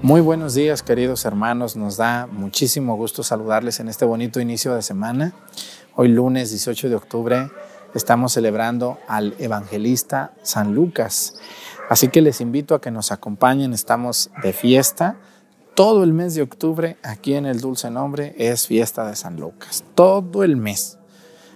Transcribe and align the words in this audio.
Muy 0.00 0.20
buenos 0.20 0.54
días, 0.54 0.84
queridos 0.84 1.24
hermanos. 1.24 1.74
Nos 1.74 1.96
da 1.96 2.28
muchísimo 2.30 2.96
gusto 2.96 3.24
saludarles 3.24 3.80
en 3.80 3.88
este 3.88 4.04
bonito 4.04 4.38
inicio 4.38 4.72
de 4.76 4.82
semana. 4.82 5.32
Hoy 5.96 6.06
lunes 6.06 6.50
18 6.50 6.88
de 6.88 6.94
octubre 6.94 7.50
estamos 7.96 8.32
celebrando 8.32 8.98
al 9.08 9.34
evangelista 9.40 10.34
San 10.42 10.72
Lucas. 10.72 11.34
Así 11.90 12.08
que 12.08 12.22
les 12.22 12.40
invito 12.40 12.76
a 12.76 12.80
que 12.80 12.92
nos 12.92 13.10
acompañen. 13.10 13.74
Estamos 13.74 14.30
de 14.40 14.52
fiesta. 14.52 15.16
Todo 15.74 16.04
el 16.04 16.12
mes 16.12 16.36
de 16.36 16.42
octubre 16.42 16.96
aquí 17.02 17.34
en 17.34 17.44
el 17.44 17.60
Dulce 17.60 17.90
Nombre 17.90 18.36
es 18.38 18.68
fiesta 18.68 19.04
de 19.04 19.16
San 19.16 19.40
Lucas. 19.40 19.82
Todo 19.96 20.44
el 20.44 20.56
mes. 20.56 20.98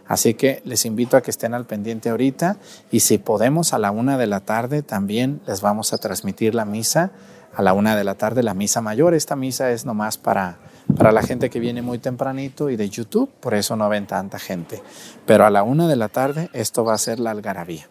Así 0.08 0.34
que 0.34 0.62
les 0.64 0.84
invito 0.84 1.16
a 1.16 1.22
que 1.22 1.30
estén 1.30 1.54
al 1.54 1.64
pendiente 1.64 2.10
ahorita 2.10 2.56
y 2.90 3.00
si 3.00 3.18
podemos 3.18 3.72
a 3.72 3.78
la 3.78 3.92
una 3.92 4.18
de 4.18 4.26
la 4.26 4.40
tarde 4.40 4.82
también 4.82 5.40
les 5.46 5.60
vamos 5.60 5.92
a 5.92 5.98
transmitir 5.98 6.56
la 6.56 6.64
misa 6.64 7.12
a 7.54 7.62
la 7.62 7.72
una 7.72 7.96
de 7.96 8.04
la 8.04 8.14
tarde 8.14 8.42
la 8.42 8.54
misa 8.54 8.80
mayor. 8.80 9.14
Esta 9.14 9.36
misa 9.36 9.70
es 9.70 9.84
nomás 9.84 10.18
para, 10.18 10.58
para 10.96 11.12
la 11.12 11.22
gente 11.22 11.50
que 11.50 11.60
viene 11.60 11.82
muy 11.82 11.98
tempranito 11.98 12.70
y 12.70 12.76
de 12.76 12.88
YouTube, 12.88 13.30
por 13.40 13.54
eso 13.54 13.76
no 13.76 13.88
ven 13.88 14.06
tanta 14.06 14.38
gente. 14.38 14.82
Pero 15.26 15.44
a 15.44 15.50
la 15.50 15.62
una 15.62 15.88
de 15.88 15.96
la 15.96 16.08
tarde 16.08 16.50
esto 16.52 16.84
va 16.84 16.94
a 16.94 16.98
ser 16.98 17.20
la 17.20 17.30
algarabía. 17.30 17.88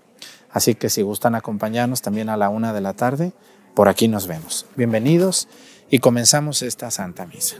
Así 0.52 0.76
que 0.76 0.90
si 0.90 1.02
gustan 1.02 1.36
acompañarnos 1.36 2.02
también 2.02 2.30
a 2.30 2.38
la 2.38 2.50
una 2.50 2.74
de 2.74 2.82
la 2.82 2.94
tarde, 2.94 3.32
por 3.74 3.88
aquí 3.88 4.08
nos 4.08 4.28
vemos. 4.28 4.66
Bienvenidos 4.76 5.48
y 5.90 6.00
comenzamos 6.00 6.62
esta 6.62 6.92
Santa 6.92 7.26
Misa. 7.26 7.58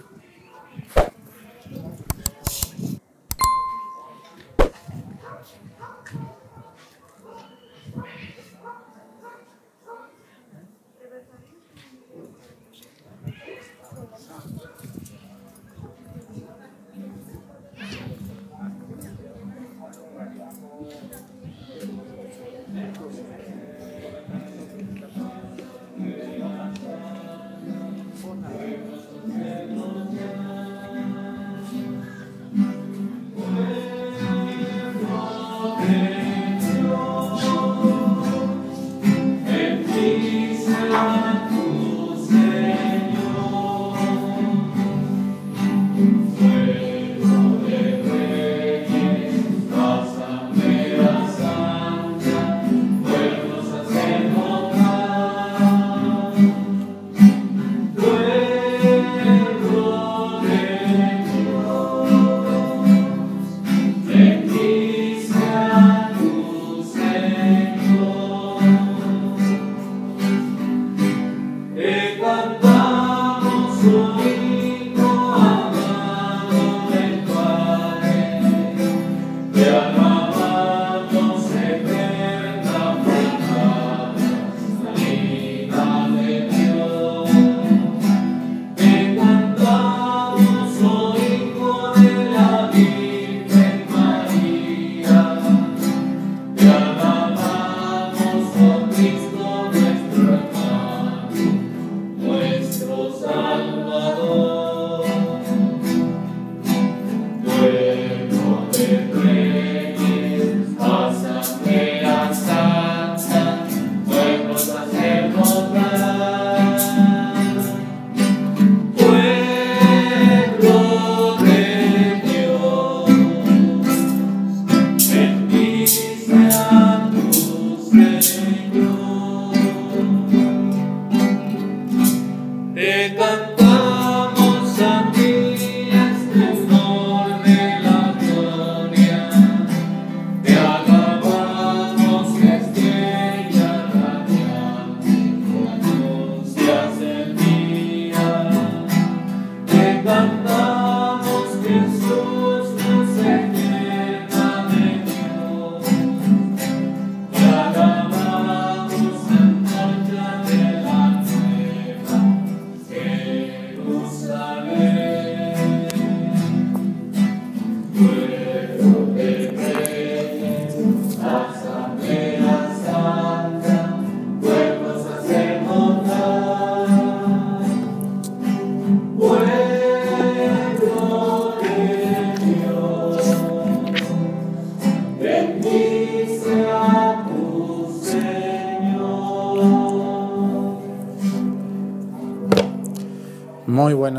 Muy 133.32 133.61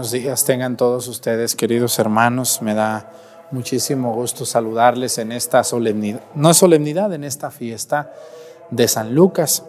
buenos 0.02 0.20
días 0.20 0.44
tengan 0.44 0.76
todos 0.76 1.06
ustedes, 1.06 1.54
queridos 1.54 1.96
hermanos. 2.00 2.60
Me 2.60 2.74
da 2.74 3.12
muchísimo 3.52 4.12
gusto 4.12 4.44
saludarles 4.44 5.16
en 5.18 5.30
esta 5.30 5.62
solemnidad, 5.62 6.22
no 6.34 6.50
es 6.50 6.56
solemnidad, 6.56 7.12
en 7.12 7.22
esta 7.22 7.52
fiesta 7.52 8.12
de 8.72 8.88
San 8.88 9.14
Lucas, 9.14 9.62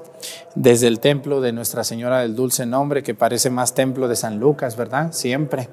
desde 0.55 0.88
el 0.88 0.99
templo 0.99 1.39
de 1.39 1.51
Nuestra 1.51 1.83
Señora 1.83 2.22
del 2.22 2.35
Dulce 2.35 2.66
Nombre, 2.66 3.03
que 3.03 3.13
parece 3.13 3.52
más 3.52 3.75
templo 3.75 4.08
de 4.08 4.16
San 4.16 4.40
Lucas, 4.40 4.75
¿verdad? 4.75 5.11
Siempre. 5.11 5.69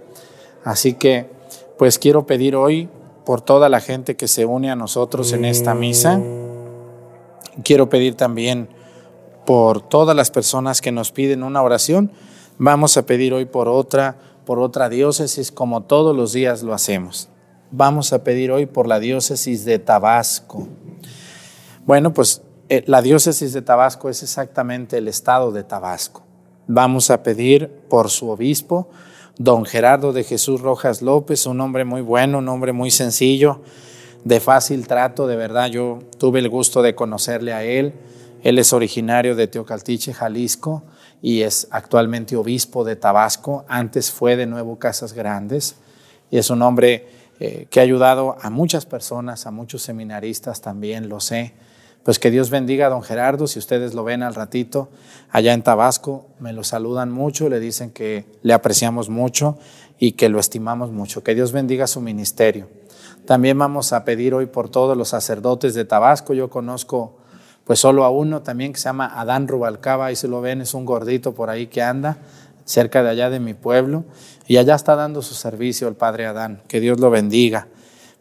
Así 0.62 0.92
que, 0.92 1.30
pues 1.78 1.98
quiero 1.98 2.26
pedir 2.26 2.54
hoy 2.54 2.90
por 3.24 3.40
toda 3.40 3.70
la 3.70 3.80
gente 3.80 4.14
que 4.14 4.28
se 4.28 4.44
une 4.44 4.70
a 4.70 4.76
nosotros 4.76 5.32
en 5.32 5.46
esta 5.46 5.74
misa. 5.74 6.20
Quiero 7.64 7.88
pedir 7.88 8.14
también 8.14 8.68
por 9.46 9.80
todas 9.80 10.14
las 10.14 10.30
personas 10.30 10.82
que 10.82 10.92
nos 10.92 11.12
piden 11.12 11.44
una 11.44 11.62
oración 11.62 12.12
Vamos 12.62 12.98
a 12.98 13.06
pedir 13.06 13.32
hoy 13.32 13.46
por 13.46 13.68
otra, 13.68 14.16
por 14.44 14.58
otra 14.58 14.88
diócesis, 14.88 15.52
como 15.52 15.82
todos 15.82 16.16
los 16.16 16.32
días 16.32 16.62
lo 16.62 16.74
hacemos. 16.74 17.28
Vamos 17.70 18.12
a 18.12 18.24
pedir 18.24 18.50
hoy 18.50 18.66
por 18.66 18.86
la 18.88 18.98
diócesis 18.98 19.64
de 19.64 19.78
Tabasco. 19.78 20.66
Bueno, 21.86 22.12
pues 22.12 22.42
eh, 22.68 22.84
la 22.86 23.02
diócesis 23.02 23.52
de 23.52 23.62
Tabasco 23.62 24.08
es 24.08 24.22
exactamente 24.22 24.98
el 24.98 25.08
estado 25.08 25.52
de 25.52 25.64
Tabasco. 25.64 26.22
Vamos 26.66 27.10
a 27.10 27.22
pedir 27.22 27.68
por 27.88 28.10
su 28.10 28.28
obispo, 28.28 28.88
don 29.38 29.64
Gerardo 29.64 30.12
de 30.12 30.24
Jesús 30.24 30.60
Rojas 30.60 31.02
López, 31.02 31.46
un 31.46 31.60
hombre 31.60 31.84
muy 31.84 32.00
bueno, 32.00 32.38
un 32.38 32.48
hombre 32.48 32.72
muy 32.72 32.90
sencillo, 32.90 33.60
de 34.24 34.38
fácil 34.40 34.86
trato, 34.86 35.26
de 35.26 35.36
verdad 35.36 35.68
yo 35.68 36.00
tuve 36.18 36.40
el 36.40 36.48
gusto 36.48 36.82
de 36.82 36.94
conocerle 36.94 37.52
a 37.54 37.64
él 37.64 37.94
Él 38.42 38.58
es 38.58 38.72
originario 38.72 39.34
de 39.34 39.48
Teocaltiche, 39.48 40.12
Jalisco, 40.12 40.82
y 41.22 41.42
es 41.42 41.68
actualmente 41.70 42.36
obispo 42.36 42.84
de 42.84 42.96
Tabasco. 42.96 43.64
Antes 43.68 44.10
fue 44.10 44.36
de 44.36 44.46
nuevo 44.46 44.78
Casas 44.78 45.12
Grandes 45.12 45.76
y 46.30 46.38
es 46.38 46.50
un 46.50 46.62
hombre 46.62 47.08
eh, 47.38 47.66
que 47.70 47.80
ha 47.80 47.82
ayudado 47.82 48.36
a 48.40 48.50
muchas 48.50 48.86
personas, 48.86 49.46
a 49.46 49.50
muchos 49.50 49.82
seminaristas 49.82 50.60
también, 50.60 51.08
lo 51.08 51.20
sé. 51.20 51.54
Pues 52.02 52.18
que 52.18 52.30
Dios 52.30 52.48
bendiga 52.48 52.86
a 52.86 52.90
don 52.90 53.02
Gerardo, 53.02 53.46
si 53.46 53.58
ustedes 53.58 53.92
lo 53.92 54.04
ven 54.04 54.22
al 54.22 54.34
ratito, 54.34 54.88
allá 55.30 55.52
en 55.52 55.62
Tabasco, 55.62 56.26
me 56.38 56.54
lo 56.54 56.64
saludan 56.64 57.10
mucho, 57.10 57.50
le 57.50 57.60
dicen 57.60 57.90
que 57.90 58.24
le 58.42 58.54
apreciamos 58.54 59.10
mucho 59.10 59.58
y 59.98 60.12
que 60.12 60.30
lo 60.30 60.40
estimamos 60.40 60.90
mucho. 60.90 61.22
Que 61.22 61.34
Dios 61.34 61.52
bendiga 61.52 61.86
su 61.86 62.00
ministerio. 62.00 62.68
También 63.26 63.58
vamos 63.58 63.92
a 63.92 64.04
pedir 64.04 64.32
hoy 64.32 64.46
por 64.46 64.70
todos 64.70 64.96
los 64.96 65.08
sacerdotes 65.08 65.74
de 65.74 65.84
Tabasco. 65.84 66.32
Yo 66.32 66.48
conozco 66.48 67.19
pues 67.70 67.78
solo 67.78 68.02
a 68.02 68.10
uno 68.10 68.42
también 68.42 68.72
que 68.72 68.80
se 68.80 68.86
llama 68.86 69.12
Adán 69.14 69.46
Rubalcaba, 69.46 70.06
ahí 70.06 70.16
se 70.16 70.26
lo 70.26 70.40
ven, 70.40 70.60
es 70.60 70.74
un 70.74 70.84
gordito 70.84 71.34
por 71.34 71.50
ahí 71.50 71.68
que 71.68 71.82
anda 71.82 72.18
cerca 72.64 73.04
de 73.04 73.10
allá 73.10 73.30
de 73.30 73.38
mi 73.38 73.54
pueblo 73.54 74.02
y 74.48 74.56
allá 74.56 74.74
está 74.74 74.96
dando 74.96 75.22
su 75.22 75.34
servicio 75.34 75.86
el 75.86 75.94
Padre 75.94 76.26
Adán, 76.26 76.62
que 76.66 76.80
Dios 76.80 76.98
lo 76.98 77.10
bendiga. 77.10 77.68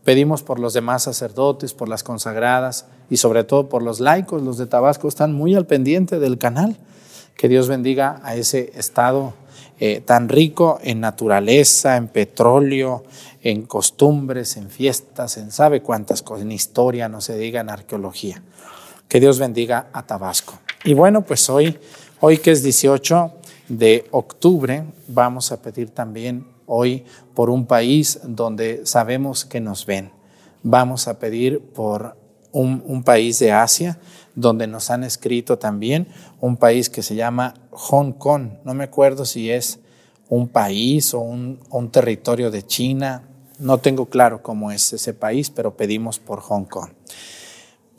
Pedimos 0.03 0.43
por 0.43 0.59
los 0.59 0.73
demás 0.73 1.01
sacerdotes, 1.01 1.73
por 1.73 1.89
las 1.89 2.03
consagradas 2.03 2.85
y 3.09 3.17
sobre 3.17 3.43
todo 3.43 3.69
por 3.69 3.81
los 3.81 3.99
laicos, 3.99 4.43
los 4.43 4.59
de 4.59 4.67
Tabasco 4.67 5.07
están 5.07 5.33
muy 5.33 5.55
al 5.55 5.65
pendiente 5.65 6.19
del 6.19 6.37
canal. 6.37 6.77
Que 7.35 7.49
Dios 7.49 7.67
bendiga 7.67 8.21
a 8.21 8.35
ese 8.35 8.71
estado 8.75 9.33
eh, 9.79 10.03
tan 10.05 10.29
rico 10.29 10.77
en 10.83 10.99
naturaleza, 10.99 11.97
en 11.97 12.07
petróleo, 12.07 13.03
en 13.41 13.63
costumbres, 13.63 14.57
en 14.57 14.69
fiestas, 14.69 15.37
en 15.37 15.51
sabe 15.51 15.81
cuántas 15.81 16.21
cosas, 16.21 16.43
en 16.43 16.51
historia, 16.51 17.09
no 17.09 17.19
se 17.19 17.35
diga, 17.35 17.61
en 17.61 17.71
arqueología. 17.71 18.43
Que 19.09 19.19
Dios 19.19 19.39
bendiga 19.39 19.89
a 19.91 20.05
Tabasco. 20.05 20.59
Y 20.83 20.93
bueno, 20.93 21.23
pues 21.23 21.49
hoy, 21.49 21.79
hoy 22.19 22.37
que 22.37 22.51
es 22.51 22.61
18 22.61 23.31
de 23.67 24.07
octubre, 24.11 24.83
vamos 25.07 25.51
a 25.51 25.59
pedir 25.63 25.89
también 25.89 26.45
hoy 26.67 27.05
por 27.33 27.49
un 27.49 27.65
país 27.65 28.19
donde 28.21 28.85
sabemos 28.85 29.45
que 29.45 29.61
nos 29.61 29.87
ven. 29.87 30.11
Vamos 30.61 31.07
a 31.07 31.17
pedir 31.17 31.59
por 31.59 32.17
un, 32.51 33.01
país 33.03 33.39
de 33.39 33.51
Asia, 33.51 33.97
donde 34.35 34.67
nos 34.67 34.91
han 34.91 35.03
escrito 35.03 35.57
también, 35.57 36.07
un 36.39 36.55
país 36.55 36.87
que 36.87 37.01
se 37.01 37.15
llama 37.15 37.55
Hong 37.71 38.11
Kong. 38.11 38.59
No 38.63 38.75
me 38.75 38.83
acuerdo 38.83 39.25
si 39.25 39.49
es 39.49 39.79
un 40.27 40.47
país 40.47 41.15
o 41.15 41.21
un 41.21 41.89
territorio 41.91 42.51
de 42.51 42.61
China. 42.61 43.23
No 43.57 43.79
tengo 43.79 44.05
claro 44.05 44.43
cómo 44.43 44.71
es 44.71 44.93
ese 44.93 45.15
país, 45.15 45.49
pero 45.49 45.75
pedimos 45.75 46.19
por 46.19 46.41
Hong 46.41 46.65
Kong. 46.65 46.91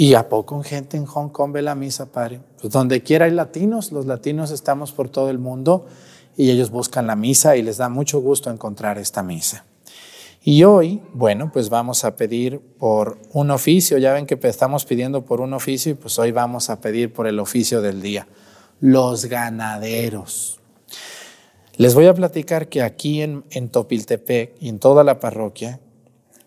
¿Y 0.00 0.14
a 0.14 0.31
poco 0.31 0.62
gente 0.62 0.97
en 0.97 1.05
Hong 1.05 1.29
Kong 1.29 1.52
ve 1.52 1.61
la 1.61 1.75
misa, 1.75 2.11
padre? 2.11 2.41
Pues 2.58 2.73
donde 2.73 3.02
quiera 3.02 3.26
hay 3.26 3.32
latinos, 3.32 3.93
los 3.93 4.06
latinos 4.06 4.50
estamos 4.50 4.93
por 4.93 5.11
todo 5.11 5.29
el 5.29 5.38
mundo 5.38 5.85
y 6.38 6.50
ellos 6.50 6.70
buscan 6.70 7.06
la 7.06 7.17
misa 7.17 7.58
y 7.58 7.62
les 7.62 7.76
da 7.76 7.91
mucho 7.91 8.19
gusto 8.23 8.50
encontrar 8.50 8.97
esta 8.97 9.23
misa. 9.23 9.67
Y 10.43 10.64
hoy, 10.64 11.02
bueno, 11.12 11.50
pues 11.52 11.69
vamos 11.69 12.06
a 12.06 12.17
pedir 12.17 12.61
por 12.79 13.19
un 13.35 13.50
oficio, 13.50 13.99
ya 13.99 14.14
ven 14.14 14.25
que 14.25 14.38
estamos 14.44 14.87
pidiendo 14.87 15.26
por 15.26 15.43
un 15.43 15.52
oficio 15.52 15.93
y 15.93 15.97
pues 15.97 16.19
hoy 16.19 16.32
vamos 16.32 16.70
a 16.70 16.81
pedir 16.81 17.12
por 17.12 17.26
el 17.26 17.38
oficio 17.38 17.82
del 17.82 18.00
día, 18.00 18.26
los 18.81 19.26
ganaderos. 19.26 20.61
Les 21.76 21.94
voy 21.94 22.06
a 22.06 22.14
platicar 22.14 22.70
que 22.70 22.81
aquí 22.81 23.20
en, 23.20 23.44
en 23.50 23.69
Topiltepec 23.69 24.55
y 24.61 24.70
en 24.70 24.79
toda 24.79 25.05
la 25.05 25.20
parroquia 25.20 25.79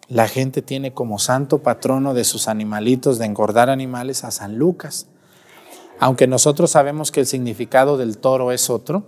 la 0.09 0.27
gente 0.27 0.61
tiene 0.61 0.93
como 0.93 1.19
santo 1.19 1.59
patrono 1.59 2.13
de 2.13 2.23
sus 2.23 2.47
animalitos, 2.47 3.17
de 3.19 3.25
engordar 3.25 3.69
animales, 3.69 4.23
a 4.23 4.31
San 4.31 4.57
Lucas. 4.57 5.07
Aunque 5.99 6.27
nosotros 6.27 6.71
sabemos 6.71 7.11
que 7.11 7.21
el 7.21 7.27
significado 7.27 7.97
del 7.97 8.17
toro 8.17 8.51
es 8.51 8.69
otro, 8.69 9.03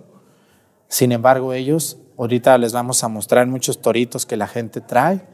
sin 0.88 1.12
embargo 1.12 1.52
ellos, 1.52 1.98
ahorita 2.16 2.56
les 2.58 2.72
vamos 2.72 3.04
a 3.04 3.08
mostrar 3.08 3.46
muchos 3.46 3.82
toritos 3.82 4.24
que 4.24 4.36
la 4.36 4.46
gente 4.46 4.80
trae, 4.80 5.26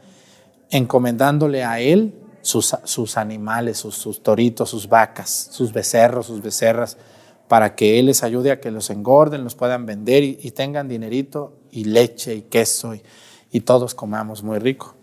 encomendándole 0.69 1.63
a 1.63 1.79
él 1.79 2.19
sus, 2.41 2.75
sus 2.83 3.17
animales, 3.17 3.77
sus, 3.77 4.21
toritos, 4.23 4.69
sus 4.69 4.89
vacas, 4.89 5.49
sus 5.51 5.71
becerros, 5.71 6.25
sus 6.25 6.41
becerras, 6.41 6.97
para 7.47 7.75
que 7.75 7.99
él 7.99 8.07
les 8.07 8.23
ayude 8.23 8.51
a 8.51 8.59
que 8.59 8.71
los 8.71 8.89
engorden, 8.89 9.43
los 9.43 9.55
puedan 9.55 9.85
vender 9.85 10.23
y, 10.23 10.51
tengan 10.51 10.87
dinerito 10.87 11.53
y 11.71 11.85
leche 11.85 12.35
y 12.35 12.41
queso 12.41 12.95
y 13.51 13.59
todos 13.61 13.93
comamos 13.93 14.43
muy 14.43 14.59
rico. 14.59 14.95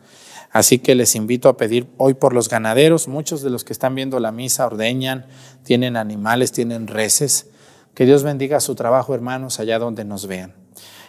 Así 0.51 0.79
que 0.79 0.95
les 0.95 1.15
invito 1.15 1.49
a 1.49 1.57
pedir 1.57 1.87
hoy 1.97 2.15
por 2.15 2.35
los 2.35 2.49
ganaderos. 2.49 3.07
Muchos 3.07 3.43
de 3.43 3.51
los 3.51 3.65
que 3.65 3.73
están 3.73 3.95
viendo 3.95 4.19
la 4.19 4.33
misa 4.33 4.67
ordeñan, 4.67 5.27
tienen 5.63 5.97
animales, 5.97 6.51
tienen 6.51 6.89
reses. 6.89 7.47
Que 7.95 8.05
Dios 8.05 8.23
bendiga 8.23 8.61
su 8.61 8.75
trabajo, 8.75 9.15
hermanos, 9.15 9.61
allá 9.61 9.79
donde 9.79 10.05
nos 10.05 10.27
vean. 10.27 10.55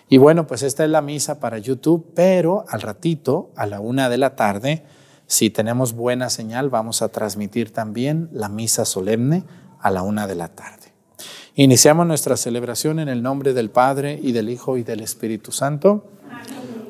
Y 0.09 0.17
bueno, 0.17 0.45
pues 0.45 0.61
esta 0.61 0.83
es 0.83 0.89
la 0.89 1.01
misa 1.01 1.39
para 1.39 1.57
YouTube, 1.57 2.11
pero 2.13 2.65
al 2.67 2.81
ratito, 2.81 3.49
a 3.55 3.65
la 3.65 3.79
una 3.79 4.09
de 4.09 4.17
la 4.17 4.35
tarde, 4.35 4.83
si 5.25 5.49
tenemos 5.49 5.93
buena 5.93 6.29
señal, 6.29 6.69
vamos 6.69 7.01
a 7.01 7.09
transmitir 7.09 7.71
también 7.71 8.29
la 8.33 8.49
misa 8.49 8.83
solemne 8.83 9.45
a 9.79 9.89
la 9.89 10.03
una 10.03 10.27
de 10.27 10.35
la 10.35 10.49
tarde. 10.49 10.91
Iniciamos 11.55 12.05
nuestra 12.05 12.35
celebración 12.37 12.99
en 12.99 13.07
el 13.07 13.23
nombre 13.23 13.53
del 13.53 13.69
Padre 13.69 14.19
y 14.21 14.33
del 14.33 14.49
Hijo 14.49 14.77
y 14.77 14.83
del 14.83 14.99
Espíritu 14.99 15.51
Santo. 15.51 16.05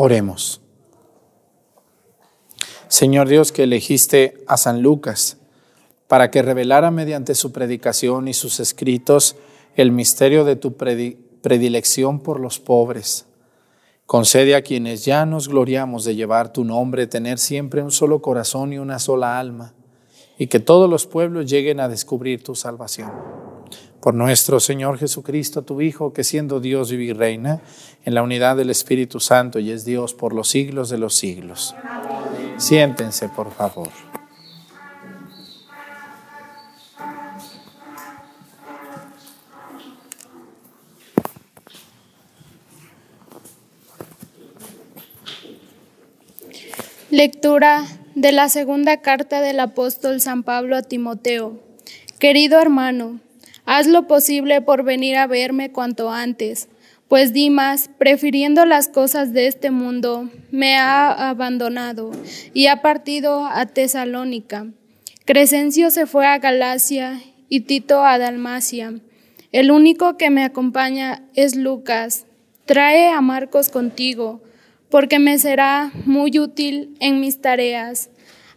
Oremos. 0.00 0.60
Señor 2.86 3.26
Dios, 3.26 3.50
que 3.50 3.64
elegiste 3.64 4.44
a 4.46 4.56
San 4.56 4.80
Lucas 4.80 5.38
para 6.06 6.30
que 6.30 6.40
revelara 6.40 6.92
mediante 6.92 7.34
su 7.34 7.50
predicación 7.50 8.28
y 8.28 8.32
sus 8.32 8.60
escritos 8.60 9.34
el 9.74 9.90
misterio 9.90 10.44
de 10.44 10.54
tu 10.54 10.76
predilección 10.76 12.20
por 12.20 12.38
los 12.38 12.60
pobres. 12.60 13.26
Concede 14.06 14.54
a 14.54 14.62
quienes 14.62 15.04
ya 15.04 15.26
nos 15.26 15.48
gloriamos 15.48 16.04
de 16.04 16.14
llevar 16.14 16.52
tu 16.52 16.62
nombre, 16.62 17.08
tener 17.08 17.40
siempre 17.40 17.82
un 17.82 17.90
solo 17.90 18.22
corazón 18.22 18.72
y 18.72 18.78
una 18.78 19.00
sola 19.00 19.40
alma, 19.40 19.74
y 20.38 20.46
que 20.46 20.60
todos 20.60 20.88
los 20.88 21.08
pueblos 21.08 21.50
lleguen 21.50 21.80
a 21.80 21.88
descubrir 21.88 22.44
tu 22.44 22.54
salvación 22.54 23.10
por 24.00 24.14
nuestro 24.14 24.60
Señor 24.60 24.98
Jesucristo, 24.98 25.62
tu 25.62 25.80
Hijo, 25.80 26.12
que 26.12 26.24
siendo 26.24 26.60
Dios 26.60 26.90
vive 26.90 27.04
y 27.04 27.12
reina 27.12 27.60
en 28.04 28.14
la 28.14 28.22
unidad 28.22 28.56
del 28.56 28.70
Espíritu 28.70 29.20
Santo 29.20 29.58
y 29.58 29.70
es 29.70 29.84
Dios 29.84 30.14
por 30.14 30.32
los 30.32 30.48
siglos 30.48 30.88
de 30.88 30.98
los 30.98 31.14
siglos. 31.14 31.74
Siéntense, 32.56 33.28
por 33.28 33.52
favor. 33.52 33.88
Lectura 47.10 47.84
de 48.14 48.32
la 48.32 48.48
segunda 48.48 49.00
carta 49.00 49.40
del 49.40 49.60
apóstol 49.60 50.20
San 50.20 50.42
Pablo 50.42 50.76
a 50.76 50.82
Timoteo. 50.82 51.58
Querido 52.18 52.60
hermano, 52.60 53.18
Haz 53.70 53.86
lo 53.86 54.06
posible 54.06 54.62
por 54.62 54.82
venir 54.82 55.16
a 55.16 55.26
verme 55.26 55.72
cuanto 55.72 56.10
antes, 56.10 56.70
pues 57.06 57.34
Dimas, 57.34 57.90
prefiriendo 57.98 58.64
las 58.64 58.88
cosas 58.88 59.34
de 59.34 59.46
este 59.46 59.70
mundo, 59.70 60.30
me 60.50 60.78
ha 60.78 61.28
abandonado 61.28 62.10
y 62.54 62.68
ha 62.68 62.80
partido 62.80 63.44
a 63.44 63.66
Tesalónica. 63.66 64.68
Crescencio 65.26 65.90
se 65.90 66.06
fue 66.06 66.24
a 66.24 66.38
Galacia 66.38 67.20
y 67.50 67.60
Tito 67.60 68.06
a 68.06 68.16
Dalmacia. 68.16 68.94
El 69.52 69.70
único 69.70 70.16
que 70.16 70.30
me 70.30 70.44
acompaña 70.44 71.22
es 71.34 71.54
Lucas. 71.54 72.24
Trae 72.64 73.10
a 73.10 73.20
Marcos 73.20 73.68
contigo, 73.68 74.40
porque 74.88 75.18
me 75.18 75.38
será 75.38 75.92
muy 76.06 76.38
útil 76.38 76.96
en 77.00 77.20
mis 77.20 77.42
tareas. 77.42 78.08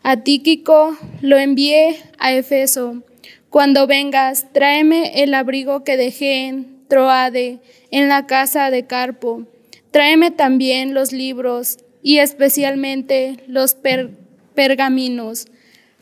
A 0.03 0.23
Tíquico 0.23 0.95
lo 1.19 1.37
envié 1.37 1.97
a 2.17 2.31
Efeso 2.31 3.03
cuando 3.51 3.85
vengas, 3.85 4.47
tráeme 4.53 5.23
el 5.23 5.33
abrigo 5.33 5.83
que 5.83 5.97
dejé 5.97 6.47
en 6.47 6.87
Troade, 6.87 7.59
en 7.91 8.07
la 8.07 8.25
casa 8.25 8.71
de 8.71 8.87
Carpo. 8.87 9.45
Tráeme 9.91 10.31
también 10.31 10.93
los 10.93 11.11
libros 11.11 11.77
y 12.01 12.19
especialmente 12.19 13.43
los 13.47 13.75
pergaminos. 14.55 15.47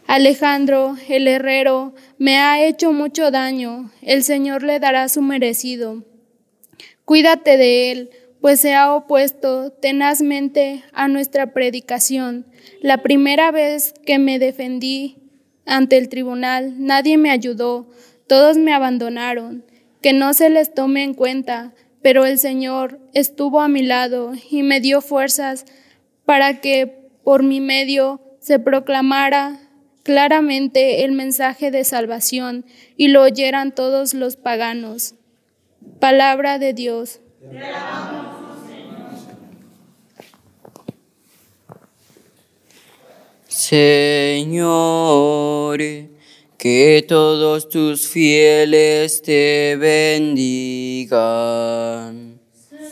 Alejandro, 0.05 0.95
el 1.07 1.27
herrero, 1.27 1.95
me 2.19 2.37
ha 2.37 2.63
hecho 2.63 2.93
mucho 2.93 3.31
daño. 3.31 3.89
El 4.03 4.23
Señor 4.23 4.61
le 4.61 4.79
dará 4.79 5.09
su 5.09 5.23
merecido. 5.23 6.03
Cuídate 7.03 7.57
de 7.57 7.91
él, 7.91 8.09
pues 8.41 8.59
se 8.59 8.75
ha 8.75 8.93
opuesto 8.93 9.71
tenazmente 9.71 10.83
a 10.93 11.07
nuestra 11.07 11.51
predicación. 11.51 12.45
La 12.79 12.99
primera 12.99 13.49
vez 13.49 13.95
que 14.05 14.19
me 14.19 14.37
defendí 14.37 15.18
ante 15.69 15.97
el 15.97 16.09
tribunal, 16.09 16.73
nadie 16.77 17.17
me 17.17 17.29
ayudó, 17.29 17.87
todos 18.27 18.57
me 18.57 18.73
abandonaron, 18.73 19.63
que 20.01 20.13
no 20.13 20.33
se 20.33 20.49
les 20.49 20.73
tome 20.73 21.03
en 21.03 21.13
cuenta, 21.13 21.73
pero 22.01 22.25
el 22.25 22.39
Señor 22.39 22.99
estuvo 23.13 23.61
a 23.61 23.67
mi 23.67 23.83
lado 23.83 24.33
y 24.49 24.63
me 24.63 24.81
dio 24.81 25.01
fuerzas 25.01 25.65
para 26.25 26.59
que 26.59 27.09
por 27.23 27.43
mi 27.43 27.61
medio 27.61 28.19
se 28.39 28.59
proclamara 28.59 29.59
claramente 30.03 31.03
el 31.03 31.11
mensaje 31.11 31.71
de 31.71 31.83
salvación 31.83 32.65
y 32.97 33.09
lo 33.09 33.21
oyeran 33.21 33.75
todos 33.75 34.13
los 34.13 34.37
paganos. 34.37 35.15
Palabra 35.99 36.57
de 36.57 36.73
Dios. 36.73 37.19
Señor, 43.59 44.61
que 46.57 47.05
todos 47.05 47.67
tus 47.67 48.07
fieles 48.07 49.21
te 49.21 49.75
bendigan. 49.75 51.19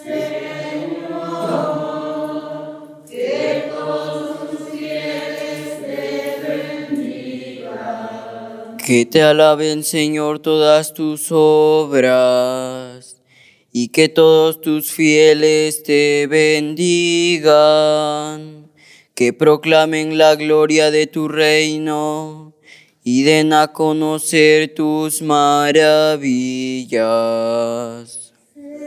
Señor, 0.04 1.08
que 3.10 3.72
todos 3.74 4.50
tus 4.52 4.70
fieles 4.78 5.80
te 5.86 6.36
bendigan. 6.90 8.76
Que 8.86 9.06
te 9.06 9.22
alaben, 9.22 9.86
Señor, 9.86 10.40
todas 10.40 10.94
tus 10.94 11.32
obras 11.32 13.22
y 13.72 13.88
que 13.88 14.10
todos 14.10 14.60
tus 14.60 14.92
fieles 14.92 15.82
te 15.84 16.28
bendigan 16.30 17.38
que 19.18 19.34
proclamen 19.34 20.18
la 20.20 20.36
gloria 20.36 20.92
de 20.92 21.08
tu 21.08 21.28
reino 21.28 22.54
y 23.04 23.24
den 23.24 23.52
a 23.52 23.74
conocer 23.74 24.76
tus 24.76 25.24
maravillas. 25.24 26.22
Señor, 28.54 28.78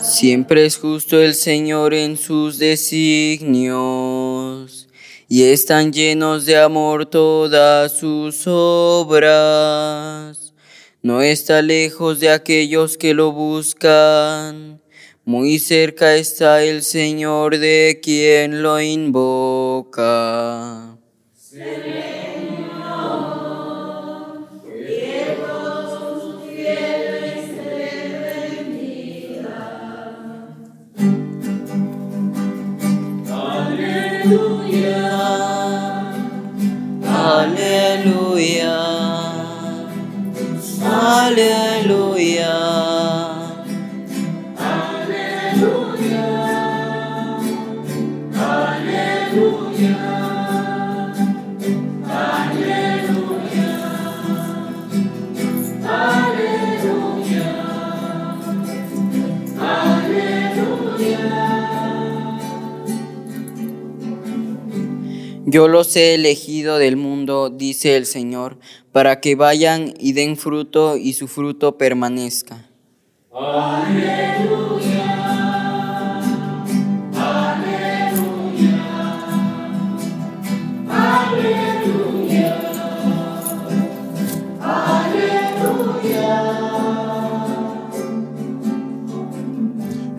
Siempre 0.00 0.64
es 0.64 0.78
justo 0.78 1.20
el 1.20 1.34
Señor 1.34 1.92
en 1.92 2.16
sus 2.16 2.56
designios, 2.58 3.68
y 5.28 5.42
están 5.42 5.92
llenos 5.92 6.46
de 6.46 6.56
amor 6.56 7.04
todas 7.06 7.98
sus 7.98 8.46
obras. 8.46 10.41
No 11.04 11.20
está 11.20 11.62
lejos 11.62 12.20
de 12.20 12.30
aquellos 12.30 12.96
que 12.96 13.12
lo 13.12 13.32
buscan, 13.32 14.80
muy 15.24 15.58
cerca 15.58 16.14
está 16.14 16.62
el 16.62 16.84
Señor 16.84 17.58
de 17.58 17.98
quien 18.00 18.62
lo 18.62 18.80
invoca. 18.80 20.96
Aleluya. 41.14 42.56
Yo 65.44 65.68
los 65.68 65.94
he 65.96 66.14
elegido 66.14 66.78
del 66.78 66.96
mundo, 66.96 67.50
dice 67.50 67.98
el 67.98 68.06
Señor, 68.06 68.56
para 68.92 69.20
que 69.20 69.34
vayan 69.34 69.94
y 69.98 70.12
den 70.12 70.36
fruto 70.36 70.96
y 70.96 71.14
su 71.14 71.26
fruto 71.26 71.78
permanezca. 71.78 72.68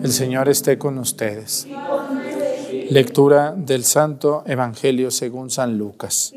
El 0.02 0.12
Señor 0.12 0.48
esté 0.50 0.76
con 0.76 0.98
ustedes. 0.98 1.66
Lectura 2.90 3.54
del 3.56 3.84
Santo 3.84 4.42
Evangelio 4.46 5.10
según 5.10 5.48
San 5.48 5.78
Lucas. 5.78 6.34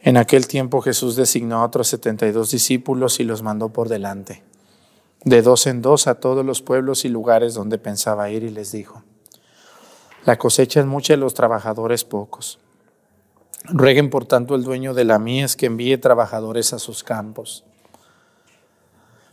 En 0.00 0.16
aquel 0.16 0.46
tiempo 0.46 0.80
Jesús 0.80 1.16
designó 1.16 1.56
a 1.56 1.64
otros 1.64 1.88
setenta 1.88 2.26
y 2.26 2.32
dos 2.32 2.50
discípulos 2.50 3.18
y 3.18 3.24
los 3.24 3.42
mandó 3.42 3.70
por 3.70 3.88
delante, 3.88 4.44
de 5.24 5.42
dos 5.42 5.66
en 5.66 5.82
dos 5.82 6.06
a 6.06 6.20
todos 6.20 6.44
los 6.44 6.62
pueblos 6.62 7.04
y 7.04 7.08
lugares 7.08 7.54
donde 7.54 7.78
pensaba 7.78 8.30
ir 8.30 8.44
y 8.44 8.50
les 8.50 8.70
dijo, 8.70 9.02
la 10.24 10.36
cosecha 10.36 10.80
es 10.80 10.86
mucha 10.86 11.14
y 11.14 11.16
los 11.16 11.34
trabajadores 11.34 12.04
pocos. 12.04 12.58
Rueguen 13.64 14.08
por 14.08 14.24
tanto 14.24 14.54
el 14.54 14.62
dueño 14.62 14.94
de 14.94 15.04
la 15.04 15.18
mies 15.18 15.56
que 15.56 15.66
envíe 15.66 15.98
trabajadores 15.98 16.72
a 16.72 16.78
sus 16.78 17.02
campos. 17.02 17.64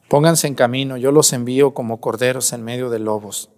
Pónganse 0.09 0.47
en 0.47 0.55
camino, 0.55 0.97
yo 0.97 1.11
los 1.11 1.31
envío 1.33 1.73
como 1.73 1.99
corderos 2.01 2.53
en 2.53 2.63
medio 2.63 2.89
de 2.89 2.99
lobos. 2.99 3.49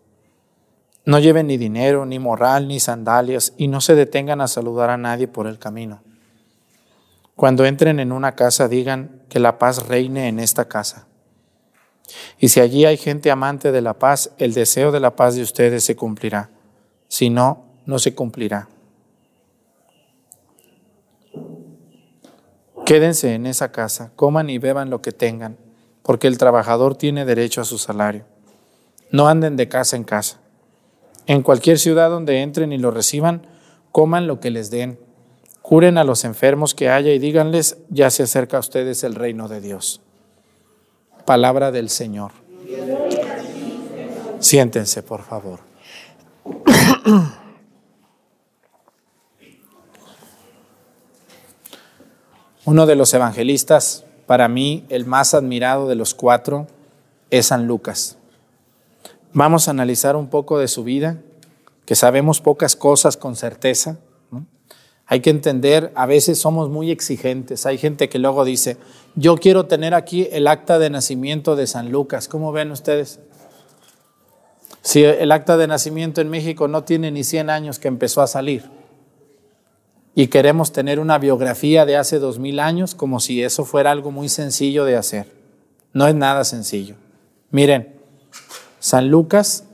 No 1.05 1.19
lleven 1.19 1.47
ni 1.47 1.57
dinero, 1.57 2.05
ni 2.05 2.19
morral, 2.19 2.67
ni 2.67 2.79
sandalias, 2.79 3.53
y 3.57 3.69
no 3.69 3.81
se 3.81 3.95
detengan 3.95 4.41
a 4.41 4.47
saludar 4.47 4.89
a 4.89 4.97
nadie 4.97 5.27
por 5.27 5.47
el 5.47 5.57
camino. 5.57 6.01
Cuando 7.37 7.65
entren 7.65 7.99
en 7.99 8.11
una 8.11 8.33
casa, 8.33 8.67
digan 8.67 9.21
que 9.29 9.37
la 9.39 9.59
paz 9.59 9.87
reine 9.87 10.27
en 10.27 10.39
esta 10.39 10.67
casa. 10.67 11.05
Y 12.39 12.49
si 12.49 12.59
allí 12.59 12.85
hay 12.85 12.97
gente 12.97 13.29
amante 13.29 13.71
de 13.71 13.81
la 13.81 13.93
paz, 13.93 14.31
el 14.39 14.55
deseo 14.55 14.91
de 14.91 14.99
la 14.99 15.15
paz 15.15 15.35
de 15.35 15.43
ustedes 15.43 15.83
se 15.83 15.95
cumplirá. 15.95 16.49
Si 17.07 17.29
no, 17.29 17.63
no 17.85 17.99
se 17.99 18.15
cumplirá. 18.15 18.69
Quédense 22.87 23.35
en 23.35 23.45
esa 23.45 23.71
casa, 23.71 24.11
coman 24.15 24.49
y 24.49 24.57
beban 24.57 24.89
lo 24.89 25.03
que 25.03 25.11
tengan, 25.11 25.57
porque 26.01 26.25
el 26.25 26.39
trabajador 26.39 26.95
tiene 26.95 27.23
derecho 27.23 27.61
a 27.61 27.65
su 27.65 27.77
salario. 27.77 28.25
No 29.11 29.27
anden 29.27 29.57
de 29.57 29.69
casa 29.69 29.95
en 29.95 30.05
casa. 30.05 30.39
En 31.27 31.43
cualquier 31.43 31.77
ciudad 31.77 32.09
donde 32.09 32.41
entren 32.41 32.71
y 32.71 32.79
lo 32.79 32.89
reciban, 32.89 33.45
coman 33.91 34.25
lo 34.25 34.39
que 34.39 34.49
les 34.49 34.71
den. 34.71 34.97
Curen 35.67 35.97
a 35.97 36.05
los 36.05 36.23
enfermos 36.23 36.73
que 36.73 36.87
haya 36.87 37.11
y 37.11 37.19
díganles, 37.19 37.77
ya 37.89 38.09
se 38.09 38.23
acerca 38.23 38.55
a 38.55 38.61
ustedes 38.61 39.03
el 39.03 39.15
reino 39.15 39.49
de 39.49 39.59
Dios. 39.59 39.99
Palabra 41.25 41.73
del 41.73 41.89
Señor. 41.89 42.31
Siéntense, 44.39 45.03
por 45.03 45.23
favor. 45.23 45.59
Uno 52.63 52.85
de 52.85 52.95
los 52.95 53.13
evangelistas, 53.13 54.05
para 54.25 54.47
mí 54.47 54.85
el 54.87 55.05
más 55.05 55.33
admirado 55.33 55.89
de 55.89 55.95
los 55.95 56.13
cuatro, 56.13 56.67
es 57.29 57.47
San 57.47 57.67
Lucas. 57.67 58.17
Vamos 59.33 59.67
a 59.67 59.71
analizar 59.71 60.15
un 60.15 60.29
poco 60.29 60.59
de 60.59 60.69
su 60.69 60.85
vida, 60.85 61.17
que 61.85 61.95
sabemos 61.95 62.39
pocas 62.39 62.77
cosas 62.77 63.17
con 63.17 63.35
certeza. 63.35 63.97
Hay 65.07 65.21
que 65.21 65.29
entender, 65.29 65.91
a 65.95 66.05
veces 66.05 66.37
somos 66.37 66.69
muy 66.69 66.91
exigentes. 66.91 67.65
Hay 67.65 67.77
gente 67.77 68.09
que 68.09 68.19
luego 68.19 68.43
dice, 68.43 68.77
yo 69.15 69.37
quiero 69.37 69.65
tener 69.65 69.93
aquí 69.93 70.27
el 70.31 70.47
acta 70.47 70.79
de 70.79 70.89
nacimiento 70.89 71.55
de 71.55 71.65
San 71.65 71.91
Lucas. 71.91 72.27
¿Cómo 72.27 72.51
ven 72.51 72.71
ustedes? 72.71 73.19
Si 74.81 75.03
el 75.03 75.31
acta 75.31 75.57
de 75.57 75.67
nacimiento 75.67 76.21
en 76.21 76.29
México 76.29 76.67
no 76.67 76.83
tiene 76.83 77.11
ni 77.11 77.23
100 77.23 77.49
años 77.49 77.79
que 77.79 77.87
empezó 77.87 78.21
a 78.21 78.27
salir 78.27 78.69
y 80.13 80.27
queremos 80.27 80.71
tener 80.71 80.99
una 80.99 81.19
biografía 81.19 81.85
de 81.85 81.95
hace 81.95 82.19
dos 82.19 82.39
mil 82.39 82.59
años 82.59 82.95
como 82.95 83.19
si 83.19 83.43
eso 83.43 83.65
fuera 83.65 83.91
algo 83.91 84.11
muy 84.11 84.29
sencillo 84.29 84.83
de 84.83 84.95
hacer. 84.95 85.31
No 85.93 86.07
es 86.07 86.15
nada 86.15 86.43
sencillo. 86.43 86.95
Miren, 87.51 87.95
San 88.79 89.09
Lucas, 89.09 89.65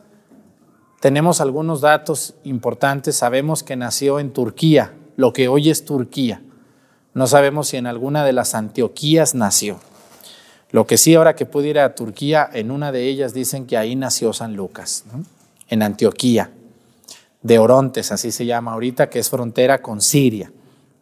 tenemos 1.00 1.42
algunos 1.42 1.82
datos 1.82 2.36
importantes. 2.44 3.16
Sabemos 3.16 3.64
que 3.64 3.76
nació 3.76 4.20
en 4.20 4.32
Turquía, 4.32 4.94
lo 5.16 5.34
que 5.34 5.48
hoy 5.48 5.70
es 5.70 5.86
Turquía. 5.86 6.42
No 7.14 7.28
sabemos 7.28 7.70
si 7.70 7.78
en 7.78 7.88
alguna 7.88 8.26
de 8.26 8.34
las 8.34 8.56
Antioquías 8.56 9.36
nació. 9.36 9.80
Lo 10.72 10.88
que 10.88 10.98
sí, 10.98 11.14
ahora 11.14 11.36
que 11.36 11.46
pude 11.46 11.68
ir 11.68 11.80
a 11.80 11.94
Turquía, 11.94 12.50
en 12.52 12.72
una 12.72 12.92
de 12.92 13.08
ellas 13.08 13.34
dicen 13.34 13.68
que 13.68 13.78
ahí 13.78 13.96
nació 13.96 14.34
San 14.34 14.56
Lucas, 14.56 15.04
en 15.70 15.84
Antioquía, 15.84 16.50
de 17.44 17.60
Orontes, 17.60 18.12
así 18.12 18.32
se 18.32 18.46
llama 18.46 18.74
ahorita, 18.74 19.10
que 19.10 19.20
es 19.20 19.30
frontera 19.30 19.82
con 19.82 20.02
Siria. 20.02 20.52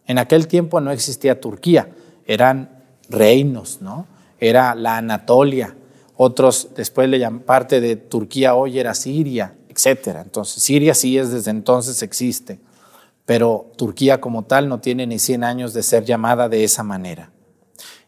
En 0.07 0.17
aquel 0.17 0.47
tiempo 0.47 0.81
no 0.81 0.91
existía 0.91 1.39
Turquía, 1.39 1.89
eran 2.25 2.83
reinos, 3.09 3.81
¿no? 3.81 4.07
Era 4.39 4.75
la 4.75 4.97
Anatolia, 4.97 5.75
otros 6.17 6.69
después 6.75 7.07
le 7.07 7.19
llaman 7.19 7.41
parte 7.41 7.79
de 7.79 7.95
Turquía 7.95 8.55
hoy 8.55 8.77
era 8.77 8.93
Siria, 8.93 9.55
etcétera. 9.69 10.21
Entonces, 10.21 10.61
Siria 10.61 10.93
sí 10.93 11.17
es 11.17 11.31
desde 11.31 11.51
entonces 11.51 12.03
existe, 12.03 12.59
pero 13.31 13.71
Turquía 13.77 14.19
como 14.19 14.43
tal 14.43 14.67
no 14.67 14.81
tiene 14.81 15.07
ni 15.07 15.17
100 15.17 15.45
años 15.45 15.73
de 15.73 15.83
ser 15.83 16.03
llamada 16.03 16.49
de 16.49 16.65
esa 16.65 16.83
manera. 16.83 17.31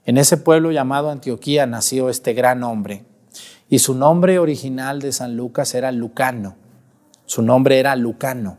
En 0.03 0.17
ese 0.17 0.35
pueblo 0.35 0.69
llamado 0.69 1.09
Antioquía 1.09 1.65
nació 1.65 2.09
este 2.09 2.33
gran 2.33 2.61
hombre. 2.61 3.05
Y 3.69 3.79
su 3.79 3.95
nombre 3.95 4.37
original 4.37 4.99
de 5.01 5.13
San 5.13 5.37
Lucas 5.37 5.75
era 5.75 5.93
Lucano. 5.93 6.57
Su 7.25 7.41
nombre 7.41 7.79
era 7.79 7.95
Lucano. 7.95 8.57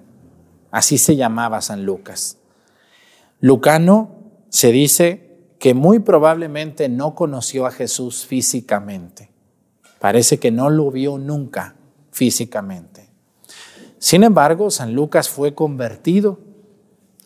Así 0.70 0.96
se 0.96 1.16
llamaba 1.16 1.60
San 1.60 1.84
Lucas. 1.84 2.38
Lucano 3.40 4.12
se 4.48 4.72
dice 4.72 5.36
que 5.58 5.74
muy 5.74 5.98
probablemente 5.98 6.88
no 6.88 7.14
conoció 7.14 7.66
a 7.66 7.72
Jesús 7.72 8.24
físicamente. 8.24 9.30
Parece 10.00 10.38
que 10.38 10.50
no 10.50 10.70
lo 10.70 10.90
vio 10.90 11.18
nunca 11.18 11.76
físicamente. 12.10 13.10
Sin 13.98 14.22
embargo, 14.22 14.70
San 14.70 14.94
Lucas 14.94 15.28
fue 15.28 15.54
convertido. 15.54 16.38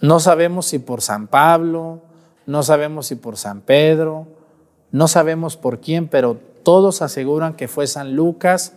No 0.01 0.21
sabemos 0.21 0.67
si 0.67 0.79
por 0.79 1.03
San 1.03 1.27
Pablo, 1.27 2.01
no 2.47 2.63
sabemos 2.63 3.07
si 3.07 3.17
por 3.17 3.37
San 3.37 3.61
Pedro, 3.61 4.27
no 4.91 5.09
sabemos 5.09 5.57
por 5.57 5.81
quién, 5.81 6.09
pero 6.09 6.39
todos 6.63 7.03
aseguran 7.03 7.55
que 7.55 7.69
fue 7.69 7.87
San 7.87 8.15
Lucas, 8.15 8.73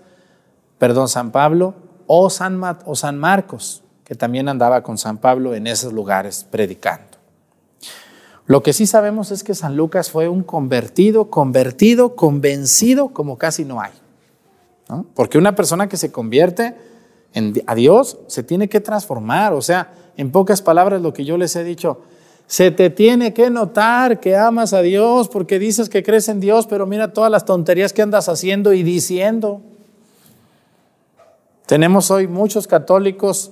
perdón, 0.77 1.07
San 1.07 1.31
Pablo 1.31 1.75
o 2.07 2.29
San, 2.29 2.61
o 2.85 2.95
San 2.95 3.17
Marcos, 3.17 3.83
que 4.03 4.15
también 4.15 4.49
andaba 4.49 4.83
con 4.83 4.97
San 4.97 5.17
Pablo 5.17 5.53
en 5.55 5.67
esos 5.67 5.93
lugares 5.93 6.45
predicando. 6.49 7.17
Lo 8.45 8.63
que 8.63 8.73
sí 8.73 8.85
sabemos 8.85 9.31
es 9.31 9.43
que 9.43 9.55
San 9.55 9.77
Lucas 9.77 10.09
fue 10.09 10.27
un 10.27 10.43
convertido, 10.43 11.29
convertido, 11.29 12.15
convencido 12.15 13.09
como 13.09 13.37
casi 13.37 13.63
no 13.63 13.79
hay. 13.79 13.93
Porque 15.13 15.37
una 15.37 15.55
persona 15.55 15.87
que 15.87 15.95
se 15.95 16.11
convierte 16.11 16.75
a 17.65 17.75
Dios 17.75 18.17
se 18.27 18.43
tiene 18.43 18.67
que 18.67 18.81
transformar. 18.81 19.53
O 19.53 19.61
sea, 19.61 19.93
en 20.17 20.31
pocas 20.31 20.61
palabras 20.61 21.01
lo 21.01 21.13
que 21.13 21.25
yo 21.25 21.37
les 21.37 21.55
he 21.55 21.63
dicho, 21.63 22.01
se 22.51 22.69
te 22.69 22.89
tiene 22.89 23.33
que 23.33 23.49
notar 23.49 24.19
que 24.19 24.35
amas 24.35 24.73
a 24.73 24.81
Dios 24.81 25.29
porque 25.29 25.57
dices 25.57 25.87
que 25.87 26.03
crees 26.03 26.27
en 26.27 26.41
Dios, 26.41 26.67
pero 26.67 26.85
mira 26.85 27.13
todas 27.13 27.31
las 27.31 27.45
tonterías 27.45 27.93
que 27.93 28.01
andas 28.01 28.27
haciendo 28.27 28.73
y 28.73 28.83
diciendo. 28.83 29.61
Tenemos 31.65 32.11
hoy 32.11 32.27
muchos 32.27 32.67
católicos 32.67 33.51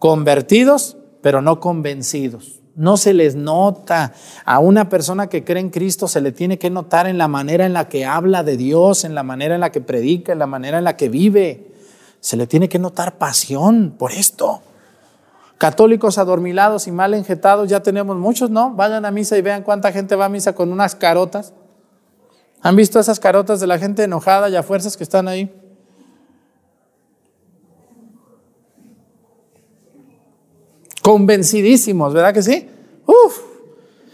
convertidos, 0.00 0.96
pero 1.20 1.40
no 1.40 1.60
convencidos. 1.60 2.60
No 2.74 2.96
se 2.96 3.14
les 3.14 3.36
nota. 3.36 4.12
A 4.44 4.58
una 4.58 4.88
persona 4.88 5.28
que 5.28 5.44
cree 5.44 5.60
en 5.60 5.70
Cristo 5.70 6.08
se 6.08 6.20
le 6.20 6.32
tiene 6.32 6.58
que 6.58 6.70
notar 6.70 7.06
en 7.06 7.18
la 7.18 7.28
manera 7.28 7.64
en 7.64 7.72
la 7.72 7.88
que 7.88 8.04
habla 8.04 8.42
de 8.42 8.56
Dios, 8.56 9.04
en 9.04 9.14
la 9.14 9.22
manera 9.22 9.54
en 9.54 9.60
la 9.60 9.70
que 9.70 9.80
predica, 9.80 10.32
en 10.32 10.40
la 10.40 10.48
manera 10.48 10.78
en 10.78 10.84
la 10.84 10.96
que 10.96 11.08
vive. 11.08 11.70
Se 12.18 12.36
le 12.36 12.48
tiene 12.48 12.68
que 12.68 12.80
notar 12.80 13.18
pasión 13.18 13.94
por 13.96 14.10
esto. 14.10 14.62
Católicos 15.58 16.18
adormilados 16.18 16.86
y 16.86 16.92
mal 16.92 17.14
enjetados, 17.14 17.68
ya 17.68 17.80
tenemos 17.80 18.16
muchos, 18.16 18.50
¿no? 18.50 18.74
Vayan 18.74 19.04
a 19.04 19.10
misa 19.10 19.36
y 19.38 19.42
vean 19.42 19.62
cuánta 19.62 19.92
gente 19.92 20.16
va 20.16 20.24
a 20.24 20.28
misa 20.28 20.54
con 20.54 20.72
unas 20.72 20.94
carotas. 20.94 21.52
¿Han 22.62 22.76
visto 22.76 22.98
esas 23.00 23.20
carotas 23.20 23.60
de 23.60 23.66
la 23.66 23.78
gente 23.78 24.04
enojada 24.04 24.48
y 24.48 24.56
a 24.56 24.62
fuerzas 24.62 24.96
que 24.96 25.04
están 25.04 25.28
ahí? 25.28 25.52
Convencidísimos, 31.02 32.14
¿verdad 32.14 32.32
que 32.32 32.42
sí? 32.42 32.68
Uf, 33.06 33.40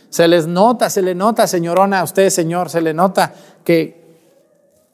se 0.09 0.27
les 0.27 0.47
nota, 0.47 0.89
se 0.89 1.03
le 1.03 1.15
nota, 1.15 1.47
señorona, 1.47 2.01
a 2.01 2.05
usted, 2.05 2.31
señor, 2.31 2.71
se 2.71 2.81
le 2.81 2.95
nota 2.95 3.35
que 3.65 4.17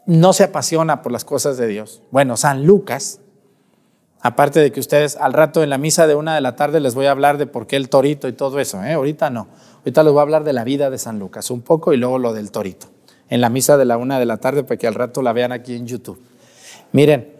no 0.07 0.33
se 0.33 0.45
apasiona 0.45 1.03
por 1.03 1.13
las 1.13 1.25
cosas 1.25 1.57
de 1.57 1.69
Dios. 1.69 2.03
Bueno, 2.11 2.37
San 2.37 2.67
Lucas, 2.67 3.21
aparte 4.25 4.59
de 4.61 4.73
que 4.73 4.81
ustedes 4.81 5.17
al 5.17 5.35
rato 5.35 5.63
en 5.63 5.69
la 5.69 5.77
misa 5.77 6.07
de 6.07 6.15
una 6.15 6.35
de 6.35 6.41
la 6.41 6.57
tarde 6.57 6.81
les 6.81 6.95
voy 6.95 7.05
a 7.05 7.11
hablar 7.11 7.37
de 7.37 7.47
por 7.47 7.67
qué 7.67 7.77
el 7.77 7.91
torito 7.91 8.27
y 8.27 8.33
todo 8.33 8.59
eso, 8.59 8.83
¿eh? 8.83 8.95
ahorita 8.95 9.29
no, 9.29 9.49
ahorita 9.81 10.03
les 10.03 10.13
voy 10.13 10.21
a 10.21 10.23
hablar 10.23 10.45
de 10.45 10.55
la 10.55 10.65
vida 10.65 10.89
de 10.89 10.97
San 10.97 11.19
Lucas 11.19 11.51
un 11.51 11.61
poco 11.61 11.93
y 11.93 11.99
luego 11.99 12.19
lo 12.19 12.33
del 12.33 12.51
torito, 12.51 12.87
en 13.29 13.43
la 13.43 13.51
misa 13.51 13.77
de 13.77 13.85
la 13.85 13.99
una 13.99 14.19
de 14.19 14.25
la 14.25 14.39
tarde 14.39 14.65
para 14.65 14.79
que 14.79 14.87
al 14.87 14.95
rato 14.95 15.21
la 15.21 15.35
vean 15.35 15.53
aquí 15.53 15.77
en 15.77 15.87
YouTube. 15.87 16.19
Miren, 16.93 17.35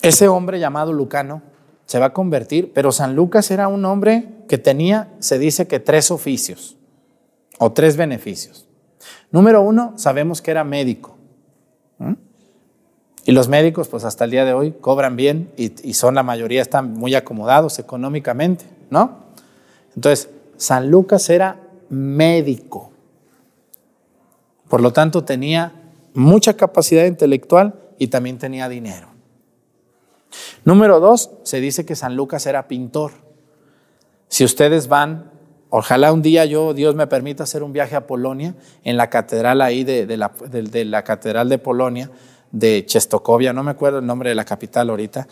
ese 0.00 0.28
hombre 0.28 0.60
llamado 0.60 0.94
Lucano 0.94 1.42
se 1.84 1.98
va 1.98 2.06
a 2.06 2.12
convertir, 2.14 2.72
pero 2.72 2.90
San 2.90 3.14
Lucas 3.14 3.50
era 3.50 3.68
un 3.68 3.84
hombre 3.84 4.30
que 4.48 4.56
tenía, 4.56 5.10
se 5.18 5.38
dice 5.38 5.66
que 5.66 5.78
tres 5.78 6.10
oficios 6.10 6.78
o 7.58 7.72
tres 7.72 7.98
beneficios. 7.98 8.66
Número 9.30 9.60
uno, 9.60 9.92
sabemos 9.96 10.40
que 10.40 10.52
era 10.52 10.64
médico. 10.64 11.17
Y 13.28 13.32
los 13.32 13.48
médicos, 13.48 13.88
pues 13.88 14.04
hasta 14.04 14.24
el 14.24 14.30
día 14.30 14.46
de 14.46 14.54
hoy, 14.54 14.72
cobran 14.72 15.14
bien 15.14 15.52
y, 15.58 15.92
son 15.92 16.14
la 16.14 16.22
mayoría, 16.22 16.62
están 16.62 16.94
muy 16.94 17.14
acomodados 17.14 17.78
económicamente, 17.78 18.64
¿no? 18.88 19.18
Entonces, 19.94 20.30
San 20.56 20.90
Lucas 20.90 21.28
era 21.28 21.60
médico. 21.90 22.90
Por 24.70 24.80
lo 24.80 24.94
tanto, 24.94 25.24
tenía 25.24 25.74
mucha 26.14 26.56
capacidad 26.56 27.04
intelectual 27.04 27.74
y 27.98 28.06
también 28.06 28.38
tenía 28.38 28.66
dinero. 28.66 29.08
Número 30.64 30.98
dos, 30.98 31.28
se 31.42 31.60
dice 31.60 31.84
que 31.84 31.96
San 31.96 32.16
Lucas 32.16 32.46
era 32.46 32.66
pintor. 32.66 33.12
Si 34.28 34.42
ustedes 34.42 34.88
van 34.88 35.32
Ojalá 35.70 36.12
un 36.12 36.22
día 36.22 36.46
yo, 36.46 36.72
Dios 36.72 36.94
me 36.94 37.06
permita 37.06 37.42
hacer 37.42 37.62
un 37.62 37.72
viaje 37.74 37.94
a 37.94 38.06
Polonia, 38.06 38.54
en 38.84 38.96
la 38.96 39.10
catedral 39.10 39.60
ahí 39.60 39.84
de, 39.84 40.06
la, 40.16 41.04
catedral 41.04 41.50
de 41.50 41.58
Polonia, 41.58 42.10
de 42.52 42.84
Chestokowia, 42.86 43.52
no 43.52 43.62
me 43.62 43.70
acuerdo 43.70 43.98
el 43.98 44.06
nombre 44.06 44.30
de 44.30 44.34
la 44.34 44.44
capital 44.44 44.90
ahorita. 44.90 45.26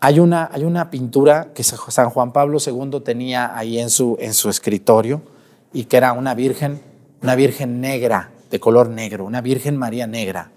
Hay 0.00 0.18
una, 0.18 0.48
hay 0.52 0.64
una 0.64 0.90
pintura 0.90 1.48
que 1.54 1.62
San 1.62 2.10
Juan 2.10 2.32
Pablo 2.32 2.58
II 2.64 3.00
tenía 3.04 3.56
ahí 3.56 3.78
en 3.78 3.90
su, 3.90 4.16
en 4.18 4.32
su 4.32 4.48
escritorio 4.48 5.20
y 5.72 5.84
que 5.84 5.98
era 5.98 6.12
una 6.12 6.34
virgen, 6.34 6.80
una 7.22 7.34
virgen 7.34 7.80
negra, 7.80 8.30
de 8.50 8.58
color 8.58 8.88
negro, 8.88 9.24
una 9.24 9.40
virgen 9.40 9.76
María 9.76 10.06
negra. 10.06 10.50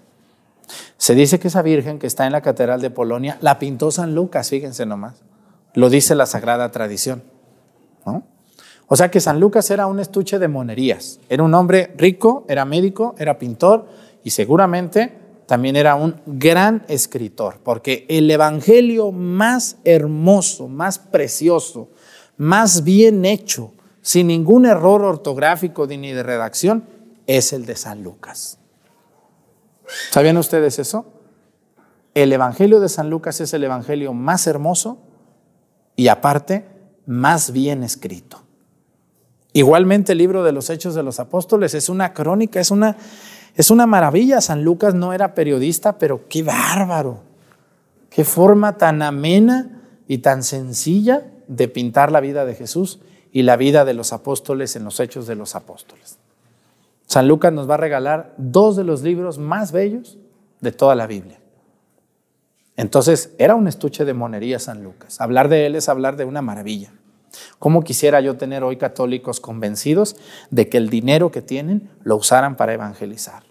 Se 0.96 1.14
dice 1.14 1.38
que 1.38 1.48
esa 1.48 1.62
virgen 1.62 1.98
que 1.98 2.06
está 2.06 2.26
en 2.26 2.32
la 2.32 2.40
catedral 2.40 2.80
de 2.80 2.90
Polonia 2.90 3.36
la 3.40 3.58
pintó 3.58 3.90
San 3.90 4.14
Lucas, 4.14 4.48
fíjense 4.48 4.86
nomás. 4.86 5.22
Lo 5.74 5.90
dice 5.90 6.14
la 6.14 6.26
sagrada 6.26 6.70
tradición. 6.70 7.22
¿no? 8.06 8.24
O 8.86 8.96
sea 8.96 9.10
que 9.10 9.20
San 9.20 9.40
Lucas 9.40 9.70
era 9.70 9.86
un 9.86 10.00
estuche 10.00 10.38
de 10.38 10.48
monerías. 10.48 11.20
Era 11.28 11.42
un 11.42 11.54
hombre 11.54 11.92
rico, 11.96 12.44
era 12.48 12.64
médico, 12.64 13.14
era 13.18 13.38
pintor 13.38 13.86
y 14.22 14.30
seguramente 14.30 15.23
también 15.46 15.76
era 15.76 15.94
un 15.94 16.20
gran 16.26 16.84
escritor, 16.88 17.60
porque 17.62 18.06
el 18.08 18.30
evangelio 18.30 19.12
más 19.12 19.76
hermoso, 19.84 20.68
más 20.68 20.98
precioso, 20.98 21.88
más 22.36 22.84
bien 22.84 23.24
hecho, 23.24 23.72
sin 24.00 24.28
ningún 24.28 24.66
error 24.66 25.02
ortográfico 25.02 25.86
ni 25.86 26.12
de 26.12 26.22
redacción, 26.22 26.84
es 27.26 27.52
el 27.52 27.66
de 27.66 27.76
San 27.76 28.02
Lucas. 28.02 28.58
¿Sabían 30.10 30.36
ustedes 30.36 30.78
eso? 30.78 31.06
El 32.14 32.32
evangelio 32.32 32.80
de 32.80 32.88
San 32.88 33.10
Lucas 33.10 33.40
es 33.40 33.52
el 33.54 33.64
evangelio 33.64 34.12
más 34.12 34.46
hermoso 34.46 34.98
y 35.96 36.08
aparte 36.08 36.66
más 37.06 37.52
bien 37.52 37.82
escrito. 37.82 38.42
Igualmente 39.52 40.12
el 40.12 40.18
libro 40.18 40.42
de 40.42 40.52
los 40.52 40.68
Hechos 40.70 40.94
de 40.94 41.02
los 41.02 41.20
Apóstoles 41.20 41.74
es 41.74 41.88
una 41.88 42.12
crónica, 42.12 42.60
es 42.60 42.70
una, 42.70 42.96
es 43.54 43.70
una 43.70 43.86
maravilla. 43.86 44.40
San 44.40 44.64
Lucas 44.64 44.94
no 44.94 45.12
era 45.12 45.34
periodista, 45.34 45.98
pero 45.98 46.28
qué 46.28 46.42
bárbaro. 46.42 47.20
Qué 48.10 48.24
forma 48.24 48.76
tan 48.76 49.02
amena 49.02 49.82
y 50.06 50.18
tan 50.18 50.42
sencilla 50.42 51.22
de 51.48 51.68
pintar 51.68 52.12
la 52.12 52.20
vida 52.20 52.44
de 52.44 52.54
Jesús 52.54 53.00
y 53.32 53.42
la 53.42 53.56
vida 53.56 53.84
de 53.84 53.94
los 53.94 54.12
apóstoles 54.12 54.76
en 54.76 54.84
los 54.84 55.00
Hechos 55.00 55.26
de 55.26 55.34
los 55.34 55.54
Apóstoles. 55.56 56.18
San 57.06 57.28
Lucas 57.28 57.52
nos 57.52 57.68
va 57.68 57.74
a 57.74 57.78
regalar 57.78 58.34
dos 58.38 58.76
de 58.76 58.84
los 58.84 59.02
libros 59.02 59.38
más 59.38 59.72
bellos 59.72 60.18
de 60.60 60.72
toda 60.72 60.94
la 60.94 61.06
Biblia. 61.06 61.38
Entonces, 62.76 63.34
era 63.38 63.54
un 63.54 63.68
estuche 63.68 64.04
de 64.04 64.14
monería 64.14 64.58
San 64.58 64.82
Lucas. 64.82 65.20
Hablar 65.20 65.48
de 65.48 65.66
él 65.66 65.76
es 65.76 65.88
hablar 65.88 66.16
de 66.16 66.24
una 66.24 66.42
maravilla. 66.42 66.92
¿Cómo 67.58 67.82
quisiera 67.82 68.20
yo 68.20 68.36
tener 68.36 68.62
hoy 68.62 68.76
católicos 68.76 69.40
convencidos 69.40 70.16
de 70.50 70.68
que 70.68 70.76
el 70.76 70.90
dinero 70.90 71.30
que 71.30 71.42
tienen 71.42 71.90
lo 72.02 72.16
usaran 72.16 72.56
para 72.56 72.74
evangelizar? 72.74 73.44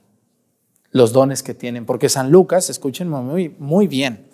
Los 0.91 1.13
dones 1.13 1.43
que 1.43 1.54
tienen. 1.54 1.86
Porque 1.86 2.10
San 2.10 2.32
Lucas, 2.32 2.69
escúchenme 2.69 3.50
muy, 3.58 3.88
bien, 3.88 4.28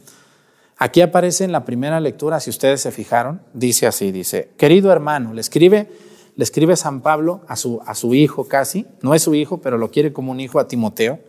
aquí 0.77 1.01
aparece 1.01 1.43
en 1.43 1.51
la 1.51 1.65
primera 1.65 1.99
lectura, 1.99 2.39
si 2.39 2.49
ustedes 2.49 2.81
se 2.81 2.91
fijaron, 2.91 3.41
dice 3.53 3.88
así, 3.88 4.12
dice, 4.12 4.51
querido 4.57 4.91
hermano, 4.91 5.33
le 5.33 5.41
escribe, 5.41 5.89
le 6.35 6.43
escribe 6.43 6.75
San 6.75 7.01
Pablo 7.01 7.41
a 7.47 7.55
su, 7.55 7.81
a 7.85 7.95
su 7.95 8.13
hijo 8.13 8.47
casi, 8.47 8.85
no 9.01 9.13
es 9.13 9.23
su 9.23 9.35
hijo, 9.35 9.59
pero 9.62 9.77
lo 9.77 9.91
quiere 9.91 10.13
como 10.13 10.31
un 10.31 10.39
hijo 10.39 10.59
a 10.59 10.67
Timoteo, 10.67 11.19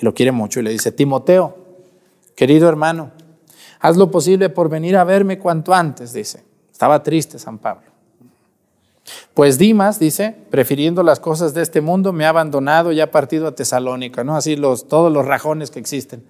y 0.00 0.04
lo 0.04 0.14
quiere 0.14 0.32
mucho, 0.32 0.60
y 0.60 0.62
le 0.62 0.70
dice, 0.70 0.90
Timoteo, 0.92 1.56
querido 2.34 2.68
hermano, 2.68 3.12
haz 3.78 3.96
lo 3.96 4.10
posible 4.10 4.48
por 4.48 4.68
venir 4.68 4.96
a 4.96 5.04
verme 5.04 5.38
cuanto 5.38 5.74
antes, 5.74 6.12
dice 6.12 6.49
estaba 6.80 7.02
triste 7.02 7.38
San 7.38 7.58
Pablo. 7.58 7.90
Pues 9.34 9.58
Dimas, 9.58 9.98
dice, 9.98 10.34
prefiriendo 10.48 11.02
las 11.02 11.20
cosas 11.20 11.52
de 11.52 11.60
este 11.60 11.82
mundo, 11.82 12.14
me 12.14 12.24
ha 12.24 12.30
abandonado 12.30 12.90
y 12.90 13.02
ha 13.02 13.10
partido 13.10 13.46
a 13.46 13.54
Tesalónica, 13.54 14.24
¿no? 14.24 14.34
Así 14.34 14.56
los, 14.56 14.88
todos 14.88 15.12
los 15.12 15.26
rajones 15.26 15.70
que 15.70 15.78
existen, 15.78 16.24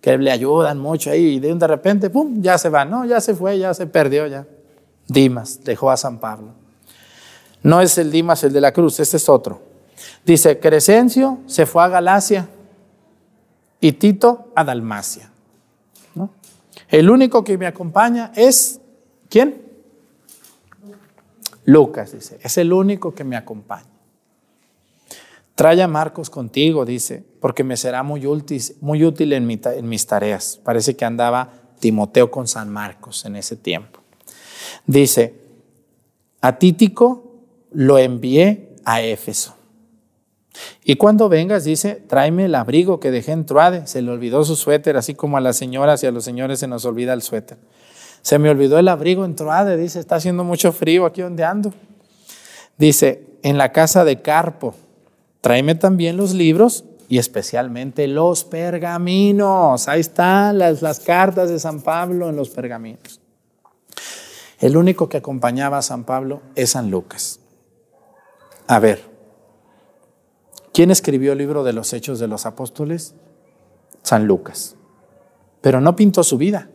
que 0.00 0.18
le 0.18 0.32
ayudan 0.32 0.80
mucho 0.80 1.12
ahí 1.12 1.36
y 1.36 1.38
de, 1.38 1.54
de 1.54 1.66
repente, 1.68 2.10
¡pum!, 2.10 2.42
ya 2.42 2.58
se 2.58 2.68
va, 2.68 2.84
¿no? 2.84 3.04
Ya 3.04 3.20
se 3.20 3.36
fue, 3.36 3.60
ya 3.60 3.74
se 3.74 3.86
perdió, 3.86 4.26
ya. 4.26 4.44
Dimas 5.06 5.62
dejó 5.62 5.88
a 5.88 5.96
San 5.96 6.18
Pablo. 6.18 6.48
No 7.62 7.80
es 7.80 7.96
el 7.96 8.10
Dimas 8.10 8.42
el 8.42 8.52
de 8.52 8.60
la 8.60 8.72
cruz, 8.72 8.98
este 8.98 9.18
es 9.18 9.28
otro. 9.28 9.62
Dice, 10.24 10.58
Crescencio 10.58 11.38
se 11.46 11.64
fue 11.64 11.84
a 11.84 11.88
Galacia 11.88 12.48
y 13.78 13.92
Tito 13.92 14.50
a 14.56 14.64
Dalmacia. 14.64 15.30
El 16.88 17.08
único 17.08 17.44
que 17.44 17.56
me 17.56 17.68
acompaña 17.68 18.32
es, 18.34 18.80
¿quién? 19.30 19.70
Lucas, 21.64 22.12
dice, 22.12 22.38
es 22.42 22.58
el 22.58 22.72
único 22.72 23.14
que 23.14 23.24
me 23.24 23.36
acompaña. 23.36 23.86
Trae 25.54 25.82
a 25.82 25.88
Marcos 25.88 26.30
contigo, 26.30 26.84
dice, 26.84 27.24
porque 27.40 27.62
me 27.62 27.76
será 27.76 28.02
muy 28.02 28.26
útil, 28.26 28.62
muy 28.80 29.04
útil 29.04 29.32
en, 29.32 29.46
mis 29.46 30.06
tareas. 30.06 30.58
Parece 30.64 30.96
que 30.96 31.04
andaba 31.04 31.52
Timoteo 31.78 32.30
con 32.30 32.48
San 32.48 32.70
Marcos 32.70 33.24
en 33.26 33.36
ese 33.36 33.56
tiempo. 33.56 34.00
Dice, 34.86 35.34
a 36.40 36.58
Títico 36.58 37.42
lo 37.70 37.98
envié 37.98 38.76
a 38.84 39.02
Éfeso. 39.02 39.56
Y 40.84 40.96
cuando 40.96 41.28
vengas, 41.28 41.64
dice, 41.64 41.94
tráeme 41.94 42.46
el 42.46 42.54
abrigo 42.54 42.98
que 42.98 43.10
dejé 43.10 43.32
en 43.32 43.46
Truade. 43.46 43.86
Se 43.86 44.02
le 44.02 44.10
olvidó 44.10 44.44
su 44.44 44.56
suéter, 44.56 44.96
así 44.96 45.14
como 45.14 45.36
a 45.36 45.40
las 45.40 45.56
señoras 45.56 46.02
y 46.02 46.06
a 46.06 46.10
los 46.10 46.24
señores 46.24 46.58
se 46.60 46.66
nos 46.66 46.84
olvida 46.84 47.12
el 47.12 47.22
suéter. 47.22 47.58
Se 48.22 48.38
me 48.38 48.50
olvidó 48.50 48.78
el 48.78 48.88
abrigo 48.88 49.24
en 49.24 49.34
Truade, 49.34 49.76
dice, 49.76 49.98
está 50.00 50.16
haciendo 50.16 50.44
mucho 50.44 50.72
frío 50.72 51.04
aquí 51.04 51.22
donde 51.22 51.44
ando. 51.44 51.72
Dice, 52.78 53.26
en 53.42 53.58
la 53.58 53.72
casa 53.72 54.04
de 54.04 54.22
Carpo, 54.22 54.74
tráeme 55.40 55.74
también 55.74 56.16
los 56.16 56.32
libros 56.32 56.84
y 57.08 57.18
especialmente 57.18 58.06
los 58.06 58.44
pergaminos. 58.44 59.88
Ahí 59.88 60.00
están 60.00 60.58
las, 60.58 60.82
las 60.82 61.00
cartas 61.00 61.50
de 61.50 61.58
San 61.58 61.82
Pablo 61.82 62.28
en 62.28 62.36
los 62.36 62.48
pergaminos. 62.50 63.20
El 64.60 64.76
único 64.76 65.08
que 65.08 65.16
acompañaba 65.16 65.78
a 65.78 65.82
San 65.82 66.04
Pablo 66.04 66.42
es 66.54 66.70
San 66.70 66.90
Lucas. 66.90 67.40
A 68.68 68.78
ver, 68.78 69.02
¿quién 70.72 70.92
escribió 70.92 71.32
el 71.32 71.38
libro 71.38 71.64
de 71.64 71.72
los 71.72 71.92
Hechos 71.92 72.20
de 72.20 72.28
los 72.28 72.46
Apóstoles? 72.46 73.16
San 74.04 74.26
Lucas. 74.26 74.76
Pero 75.60 75.80
no 75.80 75.96
pintó 75.96 76.22
su 76.22 76.38
vida. 76.38 76.70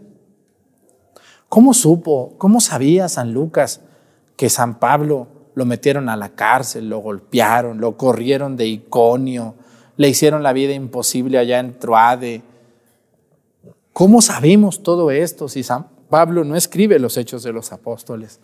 ¿Cómo 1.49 1.73
supo, 1.73 2.33
cómo 2.37 2.59
sabía 2.59 3.09
San 3.09 3.33
Lucas 3.33 3.81
que 4.35 4.49
San 4.49 4.79
Pablo 4.79 5.27
lo 5.55 5.65
metieron 5.65 6.09
a 6.09 6.15
la 6.15 6.29
cárcel, 6.29 6.89
lo 6.89 6.99
golpearon, 6.99 7.79
lo 7.79 7.97
corrieron 7.97 8.57
de 8.57 8.67
Iconio, 8.67 9.55
le 9.95 10.09
hicieron 10.09 10.43
la 10.43 10.53
vida 10.53 10.73
imposible 10.73 11.37
allá 11.37 11.59
en 11.59 11.79
Troade? 11.79 12.43
¿Cómo 13.93 14.21
sabemos 14.21 14.83
todo 14.83 15.09
esto 15.09 15.47
si 15.47 15.63
San 15.63 15.97
Pablo 16.09 16.43
no 16.43 16.55
escribe 16.55 16.99
los 16.99 17.17
hechos 17.17 17.43
de 17.43 17.53
los 17.53 17.71
apóstoles. 17.71 18.39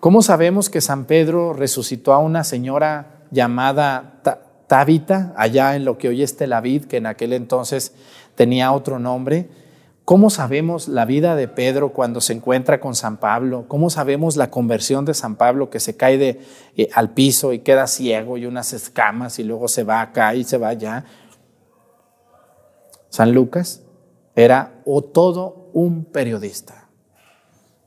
¿Cómo 0.00 0.22
sabemos 0.22 0.68
que 0.68 0.80
San 0.80 1.04
Pedro 1.04 1.52
resucitó 1.52 2.12
a 2.12 2.18
una 2.18 2.44
señora 2.44 3.24
llamada 3.30 4.20
Tabita, 4.66 5.32
allá 5.36 5.76
en 5.76 5.84
lo 5.84 5.98
que 5.98 6.08
hoy 6.08 6.22
es 6.22 6.36
Tel 6.36 6.52
Aviv, 6.52 6.88
que 6.88 6.96
en 6.96 7.06
aquel 7.06 7.32
entonces 7.32 7.94
tenía 8.34 8.72
otro 8.72 8.98
nombre? 8.98 9.48
¿Cómo 10.04 10.30
sabemos 10.30 10.88
la 10.88 11.04
vida 11.04 11.36
de 11.36 11.46
Pedro 11.46 11.92
cuando 11.92 12.20
se 12.20 12.32
encuentra 12.32 12.80
con 12.80 12.96
San 12.96 13.18
Pablo? 13.18 13.66
¿Cómo 13.68 13.88
sabemos 13.88 14.36
la 14.36 14.50
conversión 14.50 15.04
de 15.04 15.14
San 15.14 15.36
Pablo 15.36 15.70
que 15.70 15.78
se 15.78 15.96
cae 15.96 16.40
eh, 16.76 16.88
al 16.94 17.10
piso 17.10 17.52
y 17.52 17.60
queda 17.60 17.86
ciego 17.86 18.36
y 18.36 18.46
unas 18.46 18.72
escamas 18.72 19.38
y 19.38 19.44
luego 19.44 19.68
se 19.68 19.84
va 19.84 20.00
acá 20.00 20.34
y 20.34 20.42
se 20.42 20.58
va 20.58 20.68
allá? 20.68 21.04
San 23.10 23.32
Lucas 23.32 23.82
era 24.34 24.82
o 24.84 25.02
todo 25.02 25.70
un 25.72 26.04
periodista. 26.04 26.88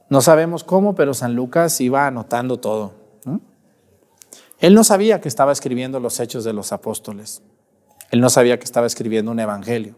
No 0.09 0.21
sabemos 0.21 0.63
cómo, 0.63 0.95
pero 0.95 1.13
San 1.13 1.35
Lucas 1.35 1.81
iba 1.81 2.07
anotando 2.07 2.59
todo. 2.59 2.93
Él 4.59 4.73
no 4.73 4.85
sabía 4.85 5.19
que 5.19 5.27
estaba 5.27 5.51
escribiendo 5.51 5.99
los 5.99 6.19
hechos 6.21 6.45
de 6.45 6.53
los 6.53 6.71
apóstoles. 6.71 7.43
Él 8.11 8.21
no 8.21 8.29
sabía 8.29 8.57
que 8.57 8.63
estaba 8.63 8.87
escribiendo 8.87 9.31
un 9.31 9.39
evangelio. 9.39 9.95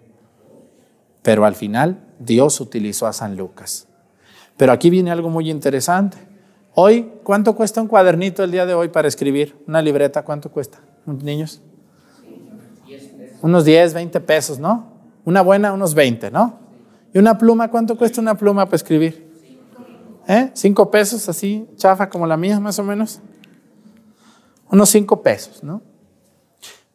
Pero 1.28 1.44
al 1.44 1.56
final 1.56 2.00
Dios 2.20 2.62
utilizó 2.62 3.06
a 3.06 3.12
San 3.12 3.36
Lucas. 3.36 3.86
Pero 4.56 4.72
aquí 4.72 4.90
viene 4.90 5.12
algo 5.12 5.30
muy 5.30 5.52
interesante. 5.52 6.18
Hoy, 6.74 7.12
¿cuánto 7.24 7.54
cuesta 7.54 7.82
un 7.82 7.90
cuadernito 7.90 8.46
el 8.46 8.52
día 8.52 8.66
de 8.66 8.74
hoy 8.74 8.88
para 8.88 9.10
escribir? 9.10 9.62
Una 9.68 9.82
libreta, 9.82 10.24
¿cuánto 10.24 10.50
cuesta? 10.50 10.80
Niños. 11.06 11.62
Unos 13.42 13.66
10, 13.66 13.94
20 13.94 14.22
pesos, 14.22 14.58
¿no? 14.58 14.88
Una 15.26 15.42
buena, 15.42 15.74
unos 15.74 15.96
20, 15.96 16.32
¿no? 16.32 16.60
¿Y 17.14 17.20
una 17.20 17.38
pluma? 17.38 17.70
¿Cuánto 17.70 17.98
cuesta 17.98 18.22
una 18.22 18.36
pluma 18.36 18.64
para 18.64 18.78
escribir? 18.78 19.30
¿Eh? 20.30 20.52
Cinco 20.54 20.90
pesos 20.90 21.28
así, 21.28 21.68
chafa 21.76 22.08
como 22.10 22.26
la 22.26 22.38
mía 22.38 22.58
más 22.62 22.80
o 22.80 22.84
menos. 22.86 23.20
Unos 24.72 24.88
cinco 24.92 25.22
pesos, 25.22 25.62
¿no? 25.62 25.82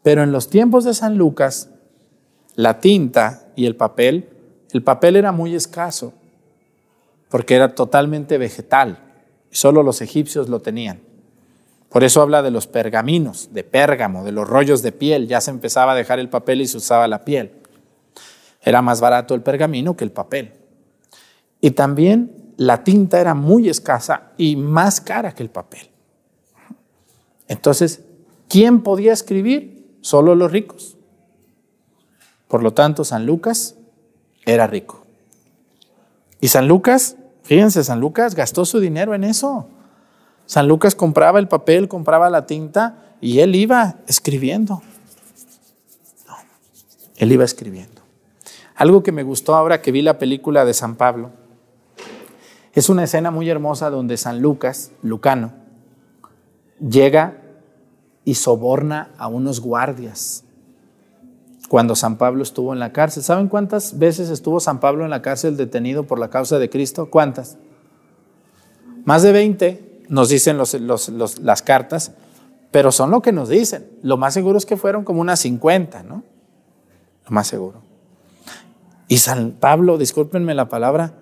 Pero 0.02 0.22
en 0.22 0.32
los 0.32 0.48
tiempos 0.48 0.84
de 0.84 0.94
San 0.94 1.18
Lucas, 1.18 1.68
la 2.54 2.80
tinta 2.80 3.52
y 3.56 3.66
el 3.66 3.76
papel, 3.76 4.28
el 4.72 4.82
papel 4.82 5.16
era 5.16 5.32
muy 5.32 5.54
escaso, 5.54 6.12
porque 7.28 7.54
era 7.54 7.74
totalmente 7.74 8.38
vegetal, 8.38 8.98
y 9.50 9.56
solo 9.56 9.82
los 9.82 10.00
egipcios 10.00 10.48
lo 10.48 10.60
tenían. 10.60 11.00
Por 11.88 12.04
eso 12.04 12.22
habla 12.22 12.42
de 12.42 12.50
los 12.50 12.66
pergaminos, 12.66 13.50
de 13.52 13.64
pérgamo, 13.64 14.24
de 14.24 14.32
los 14.32 14.48
rollos 14.48 14.82
de 14.82 14.92
piel, 14.92 15.28
ya 15.28 15.40
se 15.42 15.50
empezaba 15.50 15.92
a 15.92 15.94
dejar 15.94 16.18
el 16.18 16.30
papel 16.30 16.62
y 16.62 16.66
se 16.66 16.78
usaba 16.78 17.06
la 17.06 17.24
piel. 17.24 17.52
Era 18.62 18.80
más 18.80 19.00
barato 19.00 19.34
el 19.34 19.42
pergamino 19.42 19.94
que 19.94 20.04
el 20.04 20.12
papel. 20.12 20.52
Y 21.60 21.72
también 21.72 22.54
la 22.56 22.82
tinta 22.82 23.20
era 23.20 23.34
muy 23.34 23.68
escasa 23.68 24.32
y 24.38 24.56
más 24.56 25.00
cara 25.00 25.34
que 25.34 25.42
el 25.42 25.50
papel. 25.50 25.90
Entonces, 27.46 28.02
¿quién 28.48 28.82
podía 28.82 29.12
escribir? 29.12 29.98
Solo 30.00 30.34
los 30.34 30.50
ricos. 30.50 30.96
Por 32.52 32.62
lo 32.62 32.74
tanto, 32.74 33.02
San 33.02 33.24
Lucas 33.24 33.76
era 34.44 34.66
rico. 34.66 35.06
Y 36.38 36.48
San 36.48 36.68
Lucas, 36.68 37.16
fíjense, 37.44 37.82
San 37.82 37.98
Lucas 37.98 38.34
gastó 38.34 38.66
su 38.66 38.78
dinero 38.78 39.14
en 39.14 39.24
eso. 39.24 39.68
San 40.44 40.68
Lucas 40.68 40.94
compraba 40.94 41.38
el 41.38 41.48
papel, 41.48 41.88
compraba 41.88 42.28
la 42.28 42.44
tinta 42.44 43.16
y 43.22 43.38
él 43.38 43.54
iba 43.54 43.96
escribiendo. 44.06 44.82
él 47.16 47.32
iba 47.32 47.42
escribiendo. 47.42 48.02
Algo 48.74 49.02
que 49.02 49.12
me 49.12 49.22
gustó 49.22 49.54
ahora 49.54 49.80
que 49.80 49.90
vi 49.90 50.02
la 50.02 50.18
película 50.18 50.66
de 50.66 50.74
San 50.74 50.96
Pablo 50.96 51.30
es 52.74 52.90
una 52.90 53.04
escena 53.04 53.30
muy 53.30 53.48
hermosa 53.48 53.88
donde 53.88 54.18
San 54.18 54.42
Lucas, 54.42 54.92
Lucano, 55.00 55.54
llega 56.86 57.38
y 58.26 58.34
soborna 58.34 59.08
a 59.16 59.28
unos 59.28 59.60
guardias 59.60 60.44
cuando 61.72 61.96
San 61.96 62.18
Pablo 62.18 62.42
estuvo 62.42 62.74
en 62.74 62.80
la 62.80 62.92
cárcel. 62.92 63.22
¿Saben 63.22 63.48
cuántas 63.48 63.98
veces 63.98 64.28
estuvo 64.28 64.60
San 64.60 64.78
Pablo 64.78 65.04
en 65.04 65.10
la 65.10 65.22
cárcel 65.22 65.56
detenido 65.56 66.02
por 66.06 66.18
la 66.18 66.28
causa 66.28 66.58
de 66.58 66.68
Cristo? 66.68 67.08
¿Cuántas? 67.08 67.56
Más 69.06 69.22
de 69.22 69.32
20, 69.32 70.02
nos 70.10 70.28
dicen 70.28 70.58
las 70.58 71.62
cartas, 71.62 72.12
pero 72.70 72.92
son 72.92 73.10
lo 73.10 73.22
que 73.22 73.32
nos 73.32 73.48
dicen. 73.48 73.86
Lo 74.02 74.18
más 74.18 74.34
seguro 74.34 74.58
es 74.58 74.66
que 74.66 74.76
fueron 74.76 75.02
como 75.02 75.22
unas 75.22 75.40
50, 75.40 76.02
¿no? 76.02 76.24
Lo 77.24 77.30
más 77.30 77.46
seguro. 77.46 77.80
Y 79.08 79.16
San 79.16 79.52
Pablo, 79.52 79.96
discúlpenme 79.96 80.54
la 80.54 80.68
palabra, 80.68 81.14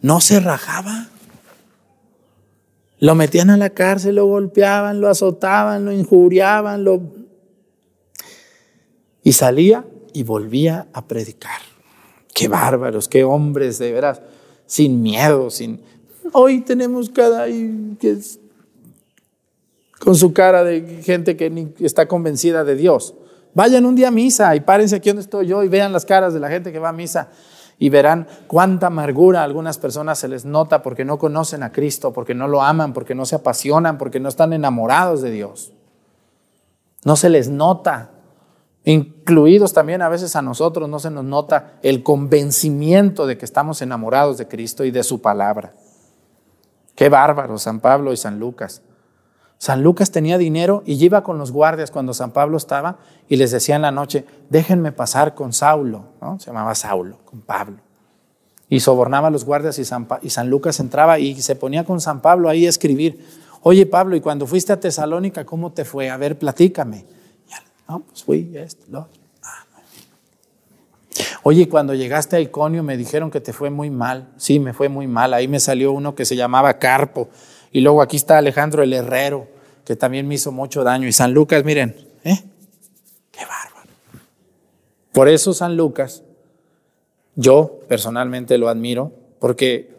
no 0.00 0.22
se 0.22 0.40
rajaba. 0.40 1.08
Lo 3.00 3.14
metían 3.14 3.50
a 3.50 3.58
la 3.58 3.68
cárcel, 3.68 4.14
lo 4.14 4.24
golpeaban, 4.24 5.02
lo 5.02 5.08
azotaban, 5.10 5.84
lo 5.84 5.92
injuriaban, 5.92 6.84
lo... 6.84 7.02
y 9.22 9.32
salía 9.32 9.84
y 10.12 10.22
volvía 10.22 10.88
a 10.92 11.06
predicar. 11.06 11.60
Qué 12.34 12.48
bárbaros, 12.48 13.08
qué 13.08 13.24
hombres, 13.24 13.78
de 13.78 13.92
veras, 13.92 14.20
sin 14.66 15.02
miedo, 15.02 15.50
sin... 15.50 15.80
Hoy 16.32 16.60
tenemos 16.60 17.10
cada 17.10 17.46
que 17.46 18.18
con 19.98 20.14
su 20.14 20.32
cara 20.32 20.64
de 20.64 21.02
gente 21.02 21.36
que 21.36 21.50
ni 21.50 21.74
está 21.80 22.06
convencida 22.06 22.64
de 22.64 22.74
Dios. 22.74 23.14
Vayan 23.54 23.84
un 23.84 23.94
día 23.94 24.08
a 24.08 24.12
misa 24.12 24.54
y 24.56 24.60
párense 24.60 24.96
aquí 24.96 25.10
donde 25.10 25.22
estoy 25.22 25.46
yo 25.46 25.62
y 25.62 25.68
vean 25.68 25.92
las 25.92 26.06
caras 26.06 26.32
de 26.32 26.40
la 26.40 26.48
gente 26.48 26.72
que 26.72 26.78
va 26.78 26.90
a 26.90 26.92
misa 26.92 27.28
y 27.78 27.88
verán 27.88 28.28
cuánta 28.46 28.88
amargura 28.88 29.40
a 29.40 29.44
algunas 29.44 29.78
personas 29.78 30.18
se 30.18 30.28
les 30.28 30.44
nota 30.44 30.82
porque 30.82 31.04
no 31.04 31.18
conocen 31.18 31.62
a 31.62 31.72
Cristo, 31.72 32.12
porque 32.12 32.34
no 32.34 32.46
lo 32.46 32.62
aman, 32.62 32.92
porque 32.92 33.14
no 33.14 33.24
se 33.24 33.36
apasionan, 33.36 33.98
porque 33.98 34.20
no 34.20 34.28
están 34.28 34.52
enamorados 34.52 35.22
de 35.22 35.30
Dios. 35.30 35.72
No 37.04 37.16
se 37.16 37.30
les 37.30 37.48
nota, 37.48 38.10
incluidos 38.84 39.72
también 39.72 40.02
a 40.02 40.08
veces 40.08 40.36
a 40.36 40.42
nosotros, 40.42 40.88
no 40.88 40.98
se 40.98 41.10
nos 41.10 41.24
nota 41.24 41.74
el 41.82 42.02
convencimiento 42.02 43.26
de 43.26 43.36
que 43.36 43.44
estamos 43.44 43.82
enamorados 43.82 44.38
de 44.38 44.48
Cristo 44.48 44.84
y 44.84 44.90
de 44.90 45.02
su 45.02 45.20
palabra. 45.20 45.74
Qué 46.94 47.08
bárbaro 47.08 47.58
San 47.58 47.80
Pablo 47.80 48.12
y 48.12 48.16
San 48.16 48.38
Lucas. 48.38 48.82
San 49.58 49.82
Lucas 49.82 50.10
tenía 50.10 50.38
dinero 50.38 50.82
y 50.86 51.02
iba 51.04 51.22
con 51.22 51.36
los 51.36 51.52
guardias 51.52 51.90
cuando 51.90 52.14
San 52.14 52.30
Pablo 52.30 52.56
estaba 52.56 52.96
y 53.28 53.36
les 53.36 53.50
decía 53.50 53.76
en 53.76 53.82
la 53.82 53.90
noche, 53.90 54.24
déjenme 54.48 54.90
pasar 54.90 55.34
con 55.34 55.52
Saulo, 55.52 56.04
¿no? 56.22 56.38
se 56.40 56.46
llamaba 56.46 56.74
Saulo, 56.74 57.18
con 57.26 57.42
Pablo. 57.42 57.76
Y 58.70 58.80
sobornaba 58.80 59.28
a 59.28 59.30
los 59.30 59.44
guardias 59.44 59.78
y 59.78 59.84
San, 59.84 60.08
y 60.22 60.30
San 60.30 60.48
Lucas 60.48 60.80
entraba 60.80 61.18
y 61.18 61.40
se 61.42 61.56
ponía 61.56 61.84
con 61.84 62.00
San 62.00 62.22
Pablo 62.22 62.48
ahí 62.48 62.64
a 62.64 62.70
escribir. 62.70 63.22
Oye 63.62 63.84
Pablo, 63.84 64.16
¿y 64.16 64.22
cuando 64.22 64.46
fuiste 64.46 64.72
a 64.72 64.80
Tesalónica, 64.80 65.44
cómo 65.44 65.72
te 65.72 65.84
fue? 65.84 66.08
A 66.08 66.16
ver, 66.16 66.38
platícame. 66.38 67.04
No, 67.90 67.98
pues 67.98 68.22
fui, 68.22 68.52
esto, 68.54 68.84
lo 68.88 69.08
Oye, 71.42 71.68
cuando 71.68 71.92
llegaste 71.92 72.36
a 72.36 72.40
Iconio 72.40 72.84
me 72.84 72.96
dijeron 72.96 73.32
que 73.32 73.40
te 73.40 73.52
fue 73.52 73.68
muy 73.68 73.90
mal. 73.90 74.28
Sí, 74.36 74.60
me 74.60 74.72
fue 74.72 74.88
muy 74.88 75.08
mal. 75.08 75.34
Ahí 75.34 75.48
me 75.48 75.58
salió 75.58 75.90
uno 75.90 76.14
que 76.14 76.24
se 76.24 76.36
llamaba 76.36 76.78
Carpo. 76.78 77.30
Y 77.72 77.80
luego 77.80 78.00
aquí 78.00 78.16
está 78.16 78.38
Alejandro 78.38 78.84
el 78.84 78.92
Herrero, 78.92 79.48
que 79.84 79.96
también 79.96 80.28
me 80.28 80.36
hizo 80.36 80.52
mucho 80.52 80.84
daño. 80.84 81.08
Y 81.08 81.12
San 81.12 81.34
Lucas, 81.34 81.64
miren, 81.64 81.96
¿eh? 82.22 82.44
Qué 83.32 83.40
bárbaro. 83.40 83.90
Por 85.10 85.28
eso 85.28 85.52
San 85.52 85.76
Lucas, 85.76 86.22
yo 87.34 87.80
personalmente 87.88 88.56
lo 88.56 88.68
admiro, 88.68 89.10
porque 89.40 89.96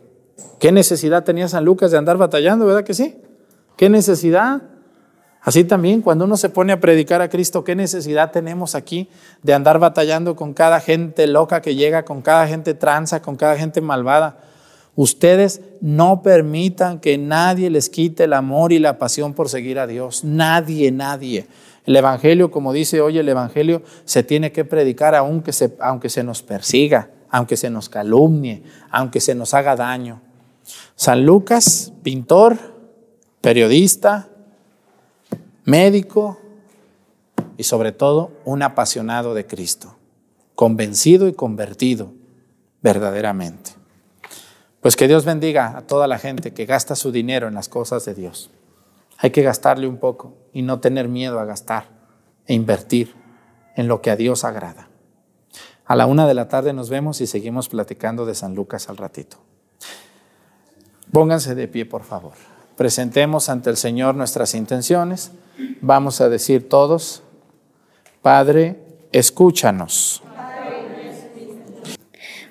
¿qué 0.61 0.71
necesidad 0.71 1.25
tenía 1.25 1.49
San 1.49 1.65
Lucas 1.65 1.91
de 1.91 1.97
andar 1.97 2.15
batallando, 2.15 2.65
verdad 2.65 2.85
que 2.85 2.93
sí? 2.93 3.17
¿Qué 3.75 3.89
necesidad? 3.89 4.70
Así 5.43 5.63
también, 5.63 6.01
cuando 6.01 6.25
uno 6.25 6.37
se 6.37 6.49
pone 6.49 6.71
a 6.71 6.79
predicar 6.79 7.21
a 7.21 7.29
Cristo, 7.29 7.63
¿qué 7.63 7.75
necesidad 7.75 8.31
tenemos 8.31 8.75
aquí 8.75 9.09
de 9.41 9.53
andar 9.55 9.79
batallando 9.79 10.35
con 10.35 10.53
cada 10.53 10.79
gente 10.79 11.25
loca 11.25 11.61
que 11.61 11.73
llega, 11.73 12.05
con 12.05 12.21
cada 12.21 12.47
gente 12.47 12.75
tranza, 12.75 13.23
con 13.23 13.37
cada 13.37 13.57
gente 13.57 13.81
malvada? 13.81 14.37
Ustedes 14.95 15.61
no 15.79 16.21
permitan 16.21 16.99
que 16.99 17.17
nadie 17.17 17.71
les 17.71 17.89
quite 17.89 18.25
el 18.25 18.33
amor 18.33 18.71
y 18.71 18.77
la 18.77 18.99
pasión 18.99 19.33
por 19.33 19.49
seguir 19.49 19.79
a 19.79 19.87
Dios. 19.87 20.23
Nadie, 20.23 20.91
nadie. 20.91 21.47
El 21.85 21.95
Evangelio, 21.95 22.51
como 22.51 22.71
dice 22.71 23.01
hoy 23.01 23.17
el 23.17 23.27
Evangelio, 23.27 23.81
se 24.05 24.21
tiene 24.21 24.51
que 24.51 24.63
predicar 24.63 25.15
aunque 25.15 25.53
se, 25.53 25.75
aunque 25.79 26.09
se 26.09 26.23
nos 26.23 26.43
persiga, 26.43 27.09
aunque 27.31 27.57
se 27.57 27.71
nos 27.71 27.89
calumnie, 27.89 28.61
aunque 28.91 29.19
se 29.19 29.33
nos 29.33 29.55
haga 29.55 29.75
daño. 29.75 30.21
San 30.95 31.25
Lucas, 31.25 31.93
pintor, 32.03 32.57
periodista, 33.41 34.29
médico 35.71 36.37
y 37.55 37.63
sobre 37.63 37.93
todo 37.93 38.33
un 38.43 38.61
apasionado 38.61 39.33
de 39.33 39.47
Cristo, 39.47 39.95
convencido 40.53 41.29
y 41.29 41.33
convertido 41.33 42.11
verdaderamente. 42.81 43.71
Pues 44.81 44.97
que 44.97 45.07
Dios 45.07 45.23
bendiga 45.23 45.77
a 45.77 45.87
toda 45.87 46.07
la 46.07 46.19
gente 46.19 46.53
que 46.53 46.65
gasta 46.65 46.97
su 46.97 47.13
dinero 47.13 47.47
en 47.47 47.53
las 47.53 47.69
cosas 47.69 48.03
de 48.03 48.13
Dios. 48.13 48.51
Hay 49.17 49.29
que 49.29 49.43
gastarle 49.43 49.87
un 49.87 49.95
poco 49.95 50.33
y 50.51 50.61
no 50.61 50.81
tener 50.81 51.07
miedo 51.07 51.39
a 51.39 51.45
gastar 51.45 51.85
e 52.47 52.53
invertir 52.53 53.15
en 53.77 53.87
lo 53.87 54.01
que 54.01 54.11
a 54.11 54.17
Dios 54.17 54.43
agrada. 54.43 54.89
A 55.85 55.95
la 55.95 56.05
una 56.05 56.27
de 56.27 56.33
la 56.33 56.49
tarde 56.49 56.73
nos 56.73 56.89
vemos 56.89 57.21
y 57.21 57.27
seguimos 57.27 57.69
platicando 57.69 58.25
de 58.25 58.35
San 58.35 58.55
Lucas 58.55 58.89
al 58.89 58.97
ratito. 58.97 59.37
Pónganse 61.13 61.55
de 61.55 61.69
pie, 61.69 61.85
por 61.85 62.03
favor. 62.03 62.50
Presentemos 62.81 63.47
ante 63.49 63.69
el 63.69 63.77
Señor 63.77 64.15
nuestras 64.15 64.55
intenciones. 64.55 65.31
Vamos 65.81 66.19
a 66.19 66.29
decir 66.29 66.67
todos, 66.67 67.21
Padre, 68.23 68.75
escúchanos. 69.11 70.23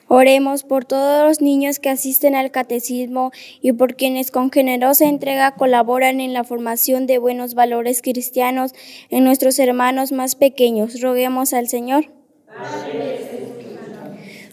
Oremos 0.06 0.62
por 0.62 0.84
todos 0.84 1.26
los 1.26 1.40
niños 1.40 1.80
que 1.80 1.90
asisten 1.90 2.36
al 2.36 2.52
catecismo 2.52 3.32
y 3.60 3.72
por 3.72 3.96
quienes 3.96 4.30
con 4.30 4.52
generosa 4.52 5.06
entrega 5.06 5.56
colaboran 5.56 6.20
en 6.20 6.32
la 6.32 6.44
formación 6.44 7.08
de 7.08 7.18
buenos 7.18 7.54
valores 7.54 8.00
cristianos 8.00 8.72
en 9.08 9.24
nuestros 9.24 9.58
hermanos 9.58 10.12
más 10.12 10.36
pequeños. 10.36 11.00
Roguemos 11.00 11.52
al 11.52 11.66
Señor. 11.66 12.04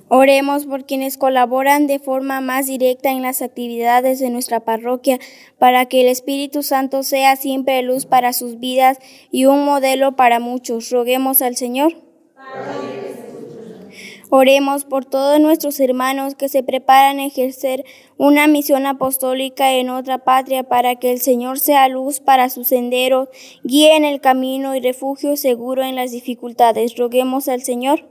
Oremos 0.09 0.65
por 0.65 0.85
quienes 0.85 1.17
colaboran 1.17 1.85
de 1.85 1.99
forma 1.99 2.39
más 2.39 2.67
directa 2.67 3.11
en 3.11 3.21
las 3.21 3.41
actividades 3.41 4.19
de 4.19 4.29
nuestra 4.29 4.61
parroquia, 4.61 5.19
para 5.59 5.85
que 5.85 6.01
el 6.01 6.07
Espíritu 6.07 6.63
Santo 6.63 7.03
sea 7.03 7.35
siempre 7.35 7.81
luz 7.81 8.05
para 8.05 8.31
sus 8.31 8.57
vidas 8.57 8.99
y 9.31 9.45
un 9.45 9.65
modelo 9.65 10.15
para 10.15 10.39
muchos. 10.39 10.89
Roguemos 10.91 11.41
al 11.41 11.57
Señor. 11.57 11.93
Oremos 14.29 14.85
por 14.85 15.05
todos 15.05 15.39
nuestros 15.41 15.79
hermanos 15.79 16.35
que 16.35 16.49
se 16.49 16.63
preparan 16.63 17.19
a 17.19 17.25
ejercer 17.25 17.83
una 18.17 18.47
misión 18.47 18.85
apostólica 18.85 19.73
en 19.73 19.89
otra 19.89 20.19
patria 20.19 20.63
para 20.63 20.95
que 20.95 21.11
el 21.11 21.19
Señor 21.19 21.59
sea 21.59 21.87
luz 21.89 22.19
para 22.19 22.49
sus 22.49 22.67
senderos, 22.67 23.29
guíe 23.63 23.95
en 23.95 24.05
el 24.05 24.21
camino 24.21 24.75
y 24.75 24.81
refugio 24.81 25.35
seguro 25.37 25.83
en 25.83 25.95
las 25.95 26.11
dificultades. 26.11 26.97
Roguemos 26.97 27.47
al 27.47 27.61
Señor 27.61 28.05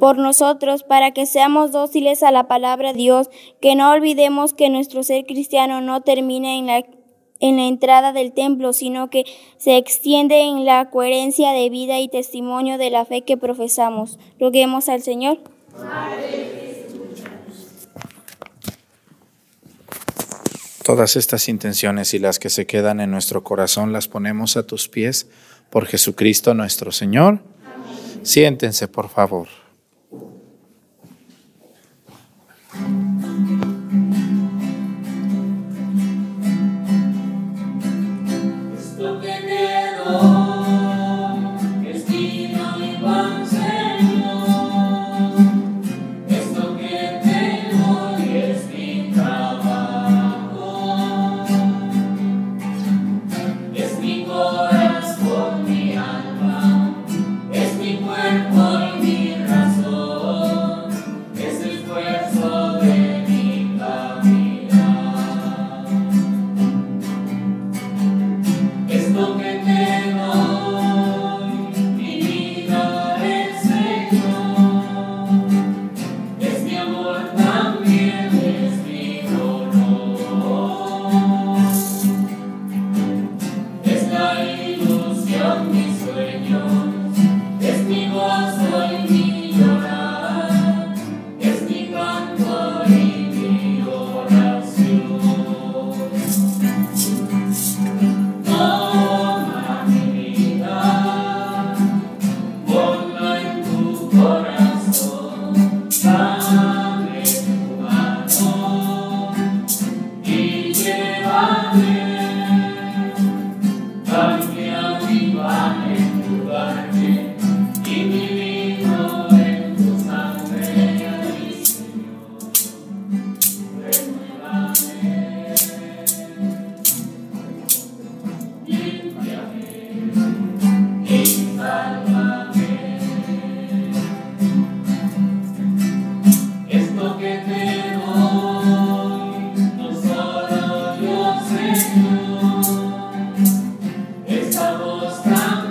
por 0.00 0.16
nosotros, 0.18 0.82
para 0.82 1.12
que 1.12 1.26
seamos 1.26 1.70
dóciles 1.70 2.24
a 2.24 2.32
la 2.32 2.48
palabra 2.48 2.92
de 2.92 2.98
Dios, 2.98 3.30
que 3.60 3.76
no 3.76 3.90
olvidemos 3.92 4.54
que 4.54 4.70
nuestro 4.70 5.04
ser 5.04 5.26
cristiano 5.26 5.82
no 5.82 6.00
termina 6.00 6.56
en 6.56 6.66
la, 6.66 6.84
en 7.38 7.56
la 7.58 7.66
entrada 7.66 8.12
del 8.12 8.32
templo, 8.32 8.72
sino 8.72 9.10
que 9.10 9.24
se 9.58 9.76
extiende 9.76 10.40
en 10.40 10.64
la 10.64 10.88
coherencia 10.90 11.52
de 11.52 11.68
vida 11.68 12.00
y 12.00 12.08
testimonio 12.08 12.78
de 12.78 12.90
la 12.90 13.04
fe 13.04 13.22
que 13.22 13.36
profesamos. 13.36 14.18
Roguemos 14.40 14.88
al 14.88 15.02
Señor. 15.02 15.38
Todas 20.82 21.14
estas 21.14 21.48
intenciones 21.48 22.14
y 22.14 22.18
las 22.18 22.38
que 22.38 22.48
se 22.48 22.66
quedan 22.66 23.00
en 23.00 23.10
nuestro 23.10 23.44
corazón 23.44 23.92
las 23.92 24.08
ponemos 24.08 24.56
a 24.56 24.66
tus 24.66 24.88
pies 24.88 25.28
por 25.68 25.84
Jesucristo 25.84 26.54
nuestro 26.54 26.90
Señor. 26.90 27.42
Siéntense, 28.22 28.88
por 28.88 29.10
favor. 29.10 29.59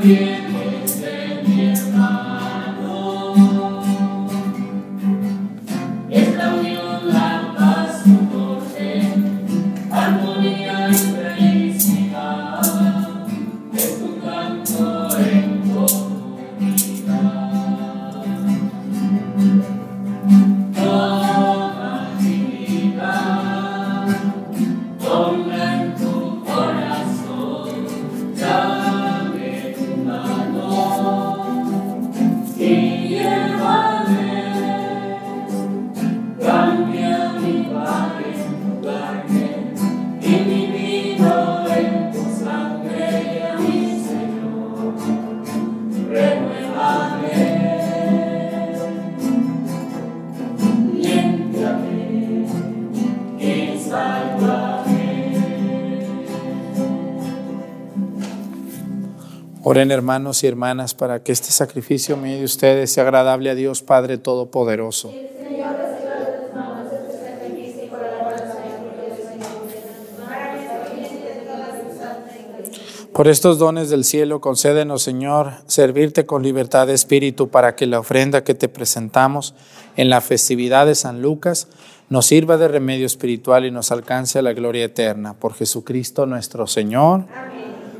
you. 0.09 0.38
Oren 59.79 59.91
hermanos 59.91 60.43
y 60.43 60.47
hermanas 60.47 60.93
para 60.93 61.23
que 61.23 61.31
este 61.31 61.51
sacrificio 61.51 62.17
mío 62.17 62.37
de 62.37 62.43
ustedes 62.43 62.91
sea 62.91 63.03
agradable 63.03 63.49
a 63.49 63.55
Dios 63.55 63.81
Padre 63.81 64.17
Todopoderoso. 64.17 65.13
Por 73.13 73.29
estos 73.29 73.57
dones 73.57 73.89
del 73.89 74.03
cielo, 74.03 74.41
concédenos, 74.41 75.01
Señor, 75.01 75.53
servirte 75.65 76.25
con 76.25 76.43
libertad 76.43 76.85
de 76.87 76.93
espíritu 76.93 77.47
para 77.47 77.77
que 77.77 77.87
la 77.87 78.01
ofrenda 78.01 78.43
que 78.43 78.55
te 78.55 78.67
presentamos 78.67 79.55
en 79.95 80.09
la 80.09 80.19
festividad 80.19 80.87
de 80.87 80.95
San 80.95 81.21
Lucas 81.21 81.69
nos 82.09 82.25
sirva 82.25 82.57
de 82.57 82.67
remedio 82.67 83.05
espiritual 83.05 83.65
y 83.65 83.71
nos 83.71 83.93
alcance 83.93 84.39
a 84.39 84.41
la 84.41 84.51
gloria 84.51 84.83
eterna. 84.83 85.35
Por 85.35 85.53
Jesucristo 85.53 86.25
nuestro 86.25 86.67
Señor. 86.67 87.27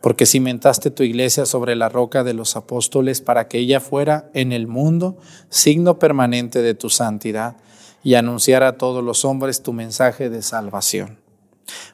Porque 0.00 0.26
cimentaste 0.26 0.90
tu 0.90 1.02
iglesia 1.02 1.44
sobre 1.46 1.76
la 1.76 1.88
roca 1.88 2.24
de 2.24 2.34
los 2.34 2.56
apóstoles 2.56 3.20
para 3.20 3.48
que 3.48 3.58
ella 3.58 3.80
fuera 3.80 4.30
en 4.32 4.52
el 4.52 4.66
mundo 4.66 5.18
signo 5.50 5.98
permanente 5.98 6.62
de 6.62 6.74
tu 6.74 6.88
santidad 6.88 7.56
y 8.02 8.14
anunciara 8.14 8.68
a 8.68 8.78
todos 8.78 9.04
los 9.04 9.24
hombres 9.24 9.62
tu 9.62 9.72
mensaje 9.72 10.30
de 10.30 10.42
salvación. 10.42 11.18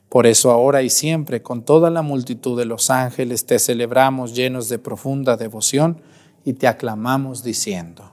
Por 0.08 0.26
eso 0.26 0.50
ahora 0.52 0.82
y 0.82 0.90
siempre, 0.90 1.42
con 1.42 1.64
toda 1.64 1.90
la 1.90 2.02
multitud 2.02 2.56
de 2.56 2.64
los 2.64 2.90
ángeles, 2.90 3.44
te 3.44 3.58
celebramos 3.58 4.34
llenos 4.34 4.68
de 4.68 4.78
profunda 4.78 5.36
devoción 5.36 6.00
y 6.44 6.54
te 6.54 6.68
aclamamos 6.68 7.42
diciendo. 7.42 8.12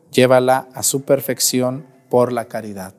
llévala 0.11 0.67
a 0.73 0.83
su 0.83 1.03
perfección 1.03 1.85
por 2.09 2.31
la 2.31 2.45
caridad. 2.45 2.93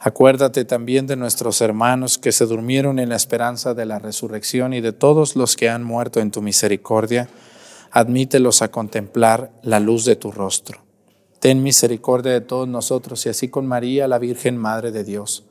Acuérdate 0.00 0.64
también 0.64 1.06
de 1.06 1.16
nuestros 1.16 1.60
hermanos 1.60 2.18
que 2.18 2.30
se 2.30 2.46
durmieron 2.46 2.98
en 2.98 3.08
la 3.08 3.16
esperanza 3.16 3.74
de 3.74 3.84
la 3.84 3.98
resurrección 3.98 4.72
y 4.72 4.80
de 4.80 4.92
todos 4.92 5.34
los 5.34 5.56
que 5.56 5.68
han 5.68 5.82
muerto 5.82 6.20
en 6.20 6.30
tu 6.30 6.40
misericordia. 6.40 7.28
Admítelos 7.90 8.62
a 8.62 8.70
contemplar 8.70 9.50
la 9.62 9.80
luz 9.80 10.04
de 10.04 10.14
tu 10.14 10.30
rostro. 10.30 10.80
Ten 11.40 11.62
misericordia 11.62 12.32
de 12.32 12.40
todos 12.40 12.68
nosotros 12.68 13.24
y 13.26 13.28
así 13.28 13.48
con 13.48 13.66
María, 13.66 14.08
la 14.08 14.18
Virgen 14.18 14.56
Madre 14.56 14.92
de 14.92 15.04
Dios, 15.04 15.44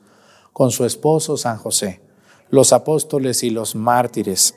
con 0.52 0.70
su 0.70 0.84
esposo 0.84 1.36
San 1.36 1.58
José, 1.58 2.00
los 2.50 2.72
apóstoles 2.72 3.42
y 3.42 3.50
los 3.50 3.74
mártires, 3.74 4.54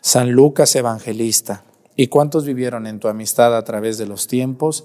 San 0.00 0.30
Lucas 0.30 0.74
Evangelista, 0.76 1.64
y 1.96 2.06
cuantos 2.06 2.44
vivieron 2.44 2.86
en 2.86 3.00
tu 3.00 3.08
amistad 3.08 3.56
a 3.56 3.64
través 3.64 3.98
de 3.98 4.06
los 4.06 4.26
tiempos, 4.26 4.84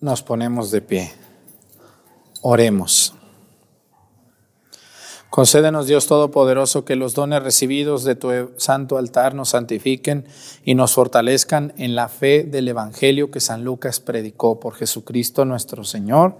Nos 0.00 0.22
ponemos 0.22 0.70
de 0.70 0.80
pie. 0.80 1.12
Oremos. 2.40 3.14
Concédenos, 5.28 5.86
Dios 5.86 6.06
Todopoderoso, 6.06 6.84
que 6.84 6.96
los 6.96 7.14
dones 7.14 7.42
recibidos 7.42 8.02
de 8.02 8.16
tu 8.16 8.30
santo 8.56 8.96
altar 8.96 9.34
nos 9.34 9.50
santifiquen 9.50 10.24
y 10.64 10.74
nos 10.74 10.94
fortalezcan 10.94 11.72
en 11.76 11.94
la 11.94 12.08
fe 12.08 12.42
del 12.42 12.66
Evangelio 12.66 13.30
que 13.30 13.40
San 13.40 13.62
Lucas 13.62 14.00
predicó 14.00 14.58
por 14.58 14.74
Jesucristo 14.74 15.44
nuestro 15.44 15.84
Señor. 15.84 16.34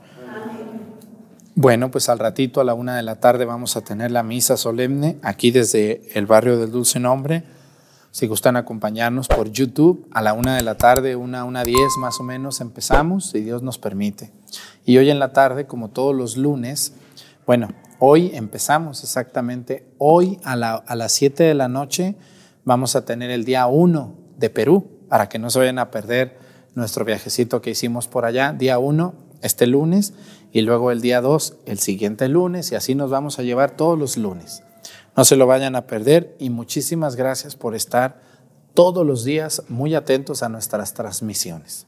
Bueno, 1.54 1.90
pues 1.90 2.08
al 2.08 2.18
ratito 2.18 2.60
a 2.60 2.64
la 2.64 2.74
una 2.74 2.96
de 2.96 3.02
la 3.02 3.20
tarde 3.20 3.44
vamos 3.44 3.76
a 3.76 3.82
tener 3.82 4.10
la 4.10 4.22
misa 4.22 4.56
solemne 4.56 5.18
aquí 5.22 5.50
desde 5.50 6.00
el 6.14 6.24
barrio 6.26 6.58
del 6.58 6.72
Dulce 6.72 6.98
Nombre. 6.98 7.44
Si 8.10 8.26
gustan 8.26 8.56
acompañarnos 8.56 9.28
por 9.28 9.50
YouTube, 9.50 10.06
a 10.12 10.22
la 10.22 10.32
una 10.32 10.56
de 10.56 10.62
la 10.62 10.76
tarde, 10.76 11.16
una, 11.16 11.44
una 11.44 11.64
diez 11.64 11.96
más 11.98 12.18
o 12.20 12.22
menos, 12.22 12.60
empezamos, 12.60 13.30
si 13.30 13.40
Dios 13.40 13.62
nos 13.62 13.78
permite. 13.78 14.32
Y 14.84 14.98
hoy 14.98 15.10
en 15.10 15.18
la 15.18 15.32
tarde, 15.32 15.66
como 15.66 15.90
todos 15.90 16.14
los 16.14 16.36
lunes, 16.36 16.94
bueno, 17.46 17.68
Hoy 18.02 18.30
empezamos 18.32 19.04
exactamente, 19.04 19.86
hoy 19.98 20.40
a, 20.42 20.56
las 20.56 21.12
7 21.12 21.44
de 21.44 21.52
la 21.52 21.68
noche 21.68 22.16
vamos 22.64 22.96
a 22.96 23.04
tener 23.04 23.30
el 23.30 23.44
día 23.44 23.66
1 23.66 24.14
de 24.38 24.48
Perú, 24.48 24.88
para 25.10 25.28
que 25.28 25.38
no 25.38 25.50
se 25.50 25.58
vayan 25.58 25.78
a 25.78 25.90
perder 25.90 26.38
nuestro 26.74 27.04
viajecito 27.04 27.60
que 27.60 27.68
hicimos 27.68 28.08
por 28.08 28.24
allá, 28.24 28.54
día 28.54 28.78
1 28.78 29.14
este 29.42 29.66
lunes 29.66 30.14
y 30.50 30.62
luego 30.62 30.92
el 30.92 31.02
día 31.02 31.20
2 31.20 31.58
el 31.66 31.78
siguiente 31.78 32.26
lunes 32.28 32.72
y 32.72 32.74
así 32.74 32.94
nos 32.94 33.10
vamos 33.10 33.38
a 33.38 33.42
llevar 33.42 33.72
todos 33.72 33.98
los 33.98 34.16
lunes. 34.16 34.62
No 35.16 35.24
se 35.24 35.36
lo 35.36 35.46
vayan 35.46 35.76
a 35.76 35.86
perder 35.86 36.36
y 36.38 36.50
muchísimas 36.50 37.16
gracias 37.16 37.56
por 37.56 37.74
estar 37.74 38.20
todos 38.74 39.06
los 39.06 39.24
días 39.24 39.62
muy 39.68 39.94
atentos 39.94 40.42
a 40.42 40.48
nuestras 40.48 40.94
transmisiones. 40.94 41.86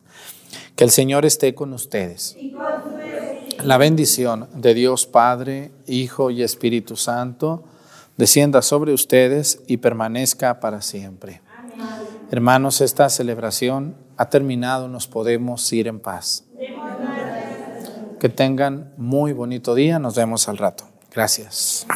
Que 0.77 0.85
el 0.85 0.91
Señor 0.91 1.25
esté 1.25 1.55
con 1.55 1.73
ustedes. 1.73 2.37
La 3.65 3.79
bendición 3.79 4.49
de 4.55 4.75
Dios 4.75 5.07
Padre, 5.07 5.73
Hijo 5.87 6.31
y 6.31 6.43
Espíritu 6.43 6.97
Santo 6.97 7.65
descienda 8.17 8.63
sobre 8.63 8.93
ustedes 8.93 9.61
y 9.67 9.79
permanezca 9.79 10.61
para 10.61 10.83
siempre. 10.83 11.41
Hermanos, 12.31 12.81
esta 12.81 13.09
celebración 13.09 13.97
ha 14.17 14.29
terminado, 14.29 14.89
nos 14.89 15.07
podemos 15.07 15.73
ir 15.73 15.89
en 15.89 16.01
paz. 16.01 16.45
Que 18.19 18.29
tengan 18.29 18.93
muy 18.97 19.33
bonito 19.33 19.75
día, 19.75 19.99
nos 19.99 20.15
vemos 20.15 20.49
al 20.49 20.59
rato. 20.59 20.85
Gracias. 21.13 21.87